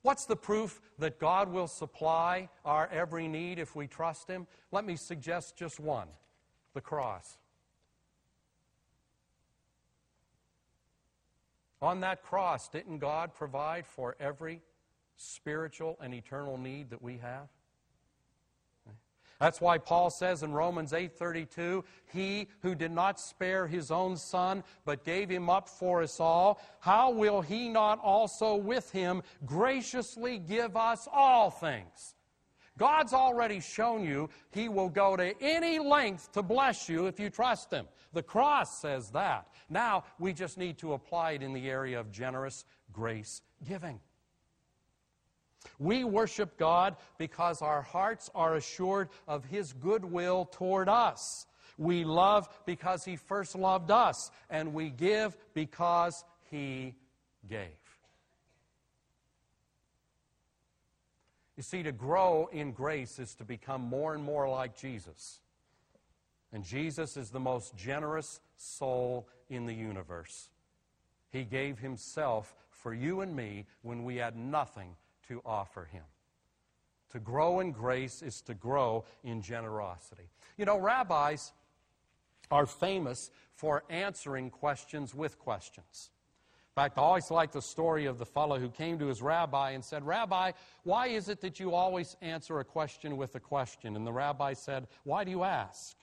What's 0.02 0.24
the 0.24 0.36
proof 0.36 0.80
that 0.98 1.18
God 1.18 1.52
will 1.52 1.66
supply 1.66 2.48
our 2.64 2.88
every 2.90 3.28
need 3.28 3.58
if 3.58 3.76
we 3.76 3.86
trust 3.86 4.28
Him? 4.28 4.46
Let 4.72 4.86
me 4.86 4.96
suggest 4.96 5.56
just 5.56 5.78
one 5.78 6.08
the 6.74 6.80
cross. 6.80 7.38
On 11.82 12.00
that 12.00 12.22
cross, 12.22 12.68
didn't 12.68 12.98
God 12.98 13.34
provide 13.34 13.86
for 13.86 14.14
every 14.20 14.60
spiritual 15.16 15.96
and 16.00 16.12
eternal 16.12 16.58
need 16.58 16.90
that 16.90 17.00
we 17.00 17.18
have? 17.18 17.48
That's 19.38 19.58
why 19.58 19.78
Paul 19.78 20.10
says 20.10 20.42
in 20.42 20.52
Romans 20.52 20.92
8:32, 20.92 21.82
"He 22.12 22.48
who 22.60 22.74
did 22.74 22.90
not 22.90 23.18
spare 23.18 23.66
his 23.66 23.90
own 23.90 24.18
son, 24.18 24.62
but 24.84 25.02
gave 25.02 25.30
him 25.30 25.48
up 25.48 25.66
for 25.66 26.02
us 26.02 26.20
all, 26.20 26.60
how 26.80 27.10
will 27.10 27.40
he 27.40 27.70
not 27.70 27.98
also 28.00 28.54
with 28.54 28.90
him 28.90 29.22
graciously 29.46 30.38
give 30.38 30.76
us 30.76 31.08
all 31.10 31.50
things?" 31.50 32.14
God's 32.80 33.12
already 33.12 33.60
shown 33.60 34.02
you 34.04 34.30
he 34.52 34.70
will 34.70 34.88
go 34.88 35.14
to 35.14 35.34
any 35.42 35.78
length 35.78 36.32
to 36.32 36.42
bless 36.42 36.88
you 36.88 37.08
if 37.08 37.20
you 37.20 37.28
trust 37.28 37.70
him. 37.70 37.86
The 38.14 38.22
cross 38.22 38.80
says 38.80 39.10
that. 39.10 39.48
Now 39.68 40.04
we 40.18 40.32
just 40.32 40.56
need 40.56 40.78
to 40.78 40.94
apply 40.94 41.32
it 41.32 41.42
in 41.42 41.52
the 41.52 41.68
area 41.68 42.00
of 42.00 42.10
generous 42.10 42.64
grace 42.90 43.42
giving. 43.68 44.00
We 45.78 46.04
worship 46.04 46.56
God 46.56 46.96
because 47.18 47.60
our 47.60 47.82
hearts 47.82 48.30
are 48.34 48.54
assured 48.54 49.10
of 49.28 49.44
His 49.44 49.74
goodwill 49.74 50.46
toward 50.50 50.88
us. 50.88 51.46
We 51.76 52.04
love 52.04 52.48
because 52.64 53.04
He 53.04 53.16
first 53.16 53.54
loved 53.54 53.90
us, 53.90 54.30
and 54.48 54.72
we 54.72 54.88
give 54.88 55.36
because 55.52 56.24
He 56.50 56.94
gave. 57.46 57.79
You 61.60 61.64
see, 61.64 61.82
to 61.82 61.92
grow 61.92 62.48
in 62.50 62.72
grace 62.72 63.18
is 63.18 63.34
to 63.34 63.44
become 63.44 63.82
more 63.82 64.14
and 64.14 64.24
more 64.24 64.48
like 64.48 64.78
Jesus. 64.78 65.40
And 66.54 66.64
Jesus 66.64 67.18
is 67.18 67.28
the 67.28 67.38
most 67.38 67.76
generous 67.76 68.40
soul 68.56 69.28
in 69.50 69.66
the 69.66 69.74
universe. 69.74 70.48
He 71.28 71.44
gave 71.44 71.78
Himself 71.78 72.54
for 72.70 72.94
you 72.94 73.20
and 73.20 73.36
me 73.36 73.66
when 73.82 74.04
we 74.04 74.16
had 74.16 74.38
nothing 74.38 74.96
to 75.28 75.42
offer 75.44 75.84
him. 75.84 76.04
To 77.10 77.20
grow 77.20 77.60
in 77.60 77.72
grace 77.72 78.22
is 78.22 78.40
to 78.46 78.54
grow 78.54 79.04
in 79.22 79.42
generosity. 79.42 80.30
You 80.56 80.64
know, 80.64 80.78
rabbis 80.78 81.52
are 82.50 82.64
famous 82.64 83.30
for 83.52 83.84
answering 83.90 84.48
questions 84.48 85.14
with 85.14 85.38
questions. 85.38 86.08
In 86.70 86.82
fact, 86.82 86.98
I 86.98 87.02
always 87.02 87.32
like 87.32 87.50
the 87.50 87.60
story 87.60 88.06
of 88.06 88.18
the 88.18 88.24
fellow 88.24 88.56
who 88.56 88.68
came 88.68 88.96
to 89.00 89.06
his 89.06 89.20
rabbi 89.22 89.72
and 89.72 89.84
said, 89.84 90.06
Rabbi, 90.06 90.52
why 90.84 91.08
is 91.08 91.28
it 91.28 91.40
that 91.40 91.58
you 91.58 91.74
always 91.74 92.16
answer 92.22 92.60
a 92.60 92.64
question 92.64 93.16
with 93.16 93.34
a 93.34 93.40
question? 93.40 93.96
And 93.96 94.06
the 94.06 94.12
rabbi 94.12 94.52
said, 94.52 94.86
Why 95.02 95.24
do 95.24 95.32
you 95.32 95.42
ask? 95.42 95.96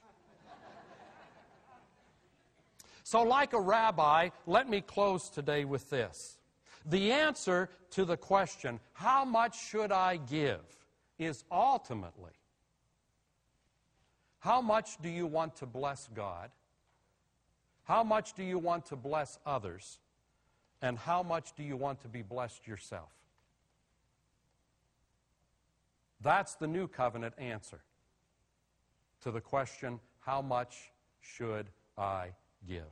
so, 3.04 3.24
like 3.24 3.54
a 3.54 3.62
rabbi, 3.62 4.30
let 4.46 4.70
me 4.70 4.82
close 4.82 5.30
today 5.30 5.64
with 5.64 5.90
this. 5.90 6.38
The 6.86 7.14
answer 7.14 7.70
to 7.92 8.04
the 8.04 8.18
question, 8.18 8.82
how 8.92 9.24
much 9.24 9.58
should 9.70 9.94
I 9.94 10.18
give, 10.18 10.60
is 11.18 11.46
ultimately, 11.50 12.34
how 14.40 14.62
much 14.62 15.02
do 15.02 15.08
you 15.08 15.28
want 15.28 15.56
to 15.58 15.66
bless 15.66 16.10
God? 16.14 16.52
How 17.86 18.04
much 18.04 18.34
do 18.34 18.44
you 18.44 18.60
want 18.60 18.86
to 18.88 18.98
bless 18.98 19.40
others? 19.46 20.00
And 20.82 20.98
how 20.98 21.24
much 21.24 21.54
do 21.56 21.64
you 21.64 21.76
want 21.76 22.02
to 22.02 22.08
be 22.08 22.22
blessed 22.22 22.68
yourself? 22.68 23.10
That's 26.22 26.56
the 26.56 26.68
new 26.68 26.88
covenant 26.88 27.34
answer 27.38 27.82
to 29.22 29.32
the 29.32 29.42
question, 29.42 30.00
how 30.20 30.42
much 30.42 30.92
should 31.22 31.68
I 31.98 32.30
give? 32.68 32.84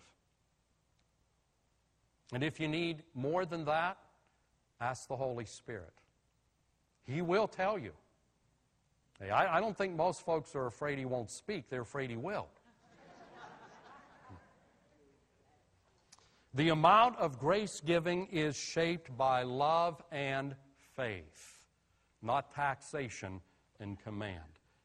And 2.34 2.44
if 2.44 2.60
you 2.60 2.68
need 2.68 3.04
more 3.14 3.46
than 3.46 3.66
that, 3.66 3.98
ask 4.82 5.08
the 5.08 5.16
Holy 5.16 5.46
Spirit. 5.46 5.94
He 7.06 7.22
will 7.22 7.48
tell 7.48 7.78
you. 7.78 7.92
Hey, 9.20 9.30
I, 9.30 9.58
I 9.58 9.60
don't 9.60 9.78
think 9.78 9.96
most 9.96 10.26
folks 10.26 10.56
are 10.56 10.66
afraid 10.66 10.98
he 10.98 11.06
won't 11.06 11.30
speak, 11.30 11.70
they're 11.70 11.82
afraid 11.82 12.10
he 12.10 12.18
will. 12.18 12.48
The 16.56 16.70
amount 16.70 17.18
of 17.18 17.40
grace 17.40 17.82
giving 17.86 18.28
is 18.28 18.56
shaped 18.56 19.16
by 19.18 19.44
love 19.44 20.02
and 20.12 20.56
faith, 20.96 21.60
not 22.22 22.54
taxation 22.54 23.42
and 23.80 24.00
command. 24.00 24.40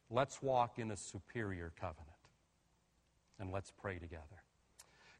Let's 0.09 0.41
walk 0.41 0.77
in 0.77 0.91
a 0.91 0.97
superior 0.97 1.71
covenant. 1.79 2.07
And 3.39 3.51
let's 3.51 3.71
pray 3.71 3.97
together. 3.97 4.43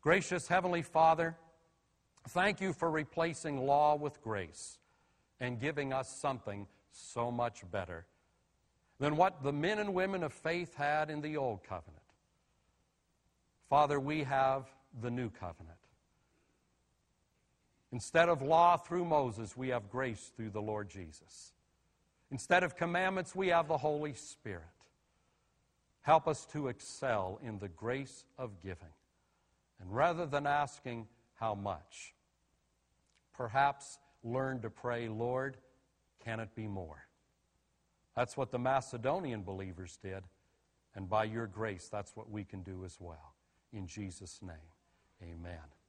Gracious 0.01 0.47
Heavenly 0.47 0.83
Father, 0.83 1.35
Thank 2.29 2.61
you 2.61 2.73
for 2.73 2.89
replacing 2.89 3.65
law 3.65 3.95
with 3.95 4.21
grace 4.21 4.77
and 5.39 5.59
giving 5.59 5.91
us 5.91 6.19
something 6.21 6.67
so 6.91 7.31
much 7.31 7.63
better 7.71 8.05
than 8.99 9.15
what 9.15 9.41
the 9.43 9.51
men 9.51 9.79
and 9.79 9.93
women 9.93 10.23
of 10.23 10.31
faith 10.31 10.75
had 10.75 11.09
in 11.09 11.21
the 11.21 11.37
old 11.37 11.63
covenant. 11.63 11.97
Father, 13.69 13.99
we 13.99 14.23
have 14.23 14.69
the 15.01 15.09
new 15.09 15.29
covenant. 15.29 15.77
Instead 17.91 18.30
of 18.30 18.41
law 18.41 18.77
through 18.77 19.06
Moses, 19.06 19.58
we 19.58 19.69
have 19.69 19.89
grace 19.89 20.32
through 20.36 20.49
the 20.49 20.62
Lord 20.62 20.89
Jesus. 20.89 21.51
Instead 22.32 22.63
of 22.63 22.77
commandments, 22.77 23.36
we 23.36 23.49
have 23.49 23.67
the 23.67 23.77
Holy 23.77 24.13
Spirit. 24.13 24.63
Help 26.01 26.27
us 26.27 26.45
to 26.47 26.67
excel 26.67 27.39
in 27.43 27.60
the 27.60 27.67
grace 27.67 28.23
of 28.38 28.62
giving. 28.62 28.93
And 29.80 29.93
rather 29.93 30.25
than 30.25 30.47
asking, 30.47 31.08
how 31.41 31.56
much. 31.56 32.13
Perhaps 33.34 33.97
learn 34.23 34.62
to 34.62 34.69
pray, 34.69 35.10
Lord, 35.10 35.58
can 36.23 36.39
it 36.39 36.56
be 36.56 36.67
more? 36.67 37.08
That's 38.15 38.38
what 38.38 38.51
the 38.51 38.60
Macedonian 38.60 39.41
believers 39.41 39.97
did, 40.01 40.23
and 40.95 41.10
by 41.10 41.23
your 41.23 41.47
grace, 41.47 41.89
that's 41.91 42.15
what 42.15 42.30
we 42.30 42.43
can 42.43 42.62
do 42.62 42.84
as 42.86 42.97
well. 42.99 43.34
In 43.73 43.88
Jesus' 43.88 44.39
name, 44.41 44.56
amen. 45.23 45.80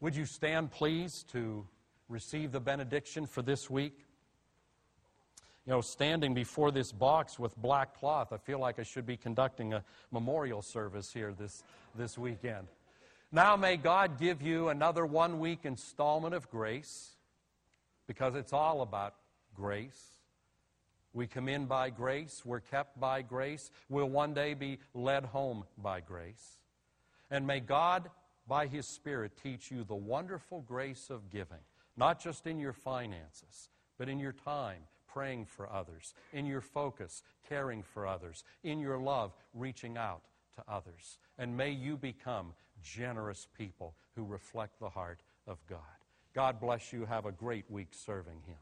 Would 0.00 0.16
you 0.16 0.26
stand, 0.26 0.70
please, 0.70 1.24
to 1.32 1.66
receive 2.08 2.52
the 2.52 2.60
benediction 2.60 3.26
for 3.26 3.42
this 3.42 3.70
week? 3.70 4.04
You 5.66 5.72
know, 5.72 5.80
standing 5.80 6.34
before 6.34 6.70
this 6.70 6.92
box 6.92 7.38
with 7.38 7.56
black 7.56 7.98
cloth, 7.98 8.32
I 8.32 8.36
feel 8.36 8.58
like 8.58 8.78
I 8.78 8.82
should 8.82 9.06
be 9.06 9.16
conducting 9.16 9.72
a 9.72 9.82
memorial 10.12 10.60
service 10.60 11.12
here 11.12 11.32
this, 11.32 11.62
this 11.94 12.18
weekend. 12.18 12.68
Now 13.32 13.56
may 13.56 13.76
God 13.76 14.20
give 14.20 14.42
you 14.42 14.68
another 14.68 15.06
one 15.06 15.40
week 15.40 15.60
installment 15.64 16.34
of 16.34 16.50
grace 16.50 17.16
because 18.06 18.34
it's 18.34 18.52
all 18.52 18.82
about 18.82 19.14
grace. 19.54 20.20
We 21.14 21.26
come 21.26 21.48
in 21.48 21.66
by 21.66 21.90
grace, 21.90 22.42
we're 22.44 22.60
kept 22.60 23.00
by 23.00 23.22
grace, 23.22 23.70
we'll 23.88 24.08
one 24.08 24.34
day 24.34 24.54
be 24.54 24.78
led 24.92 25.24
home 25.24 25.64
by 25.78 26.00
grace. 26.00 26.58
And 27.30 27.46
may 27.46 27.60
God, 27.60 28.10
by 28.46 28.66
His 28.66 28.86
Spirit, 28.86 29.32
teach 29.42 29.70
you 29.70 29.84
the 29.84 29.94
wonderful 29.94 30.62
grace 30.62 31.10
of 31.10 31.30
giving, 31.30 31.64
not 31.96 32.20
just 32.20 32.46
in 32.46 32.58
your 32.58 32.72
finances, 32.72 33.68
but 33.98 34.08
in 34.08 34.18
your 34.18 34.32
time, 34.32 34.82
praying 35.06 35.46
for 35.46 35.70
others, 35.70 36.14
in 36.32 36.44
your 36.46 36.60
focus, 36.60 37.22
caring 37.48 37.82
for 37.82 38.06
others, 38.06 38.44
in 38.62 38.80
your 38.80 38.98
love, 38.98 39.32
reaching 39.54 39.96
out 39.96 40.22
to 40.56 40.62
others. 40.72 41.18
And 41.38 41.56
may 41.56 41.70
you 41.70 41.96
become 41.96 42.52
generous 42.82 43.48
people 43.56 43.94
who 44.14 44.24
reflect 44.24 44.78
the 44.80 44.90
heart 44.90 45.20
of 45.46 45.58
God. 45.68 45.78
God 46.34 46.60
bless 46.60 46.92
you. 46.92 47.04
Have 47.06 47.26
a 47.26 47.32
great 47.32 47.70
week 47.70 47.88
serving 47.92 48.40
Him. 48.46 48.56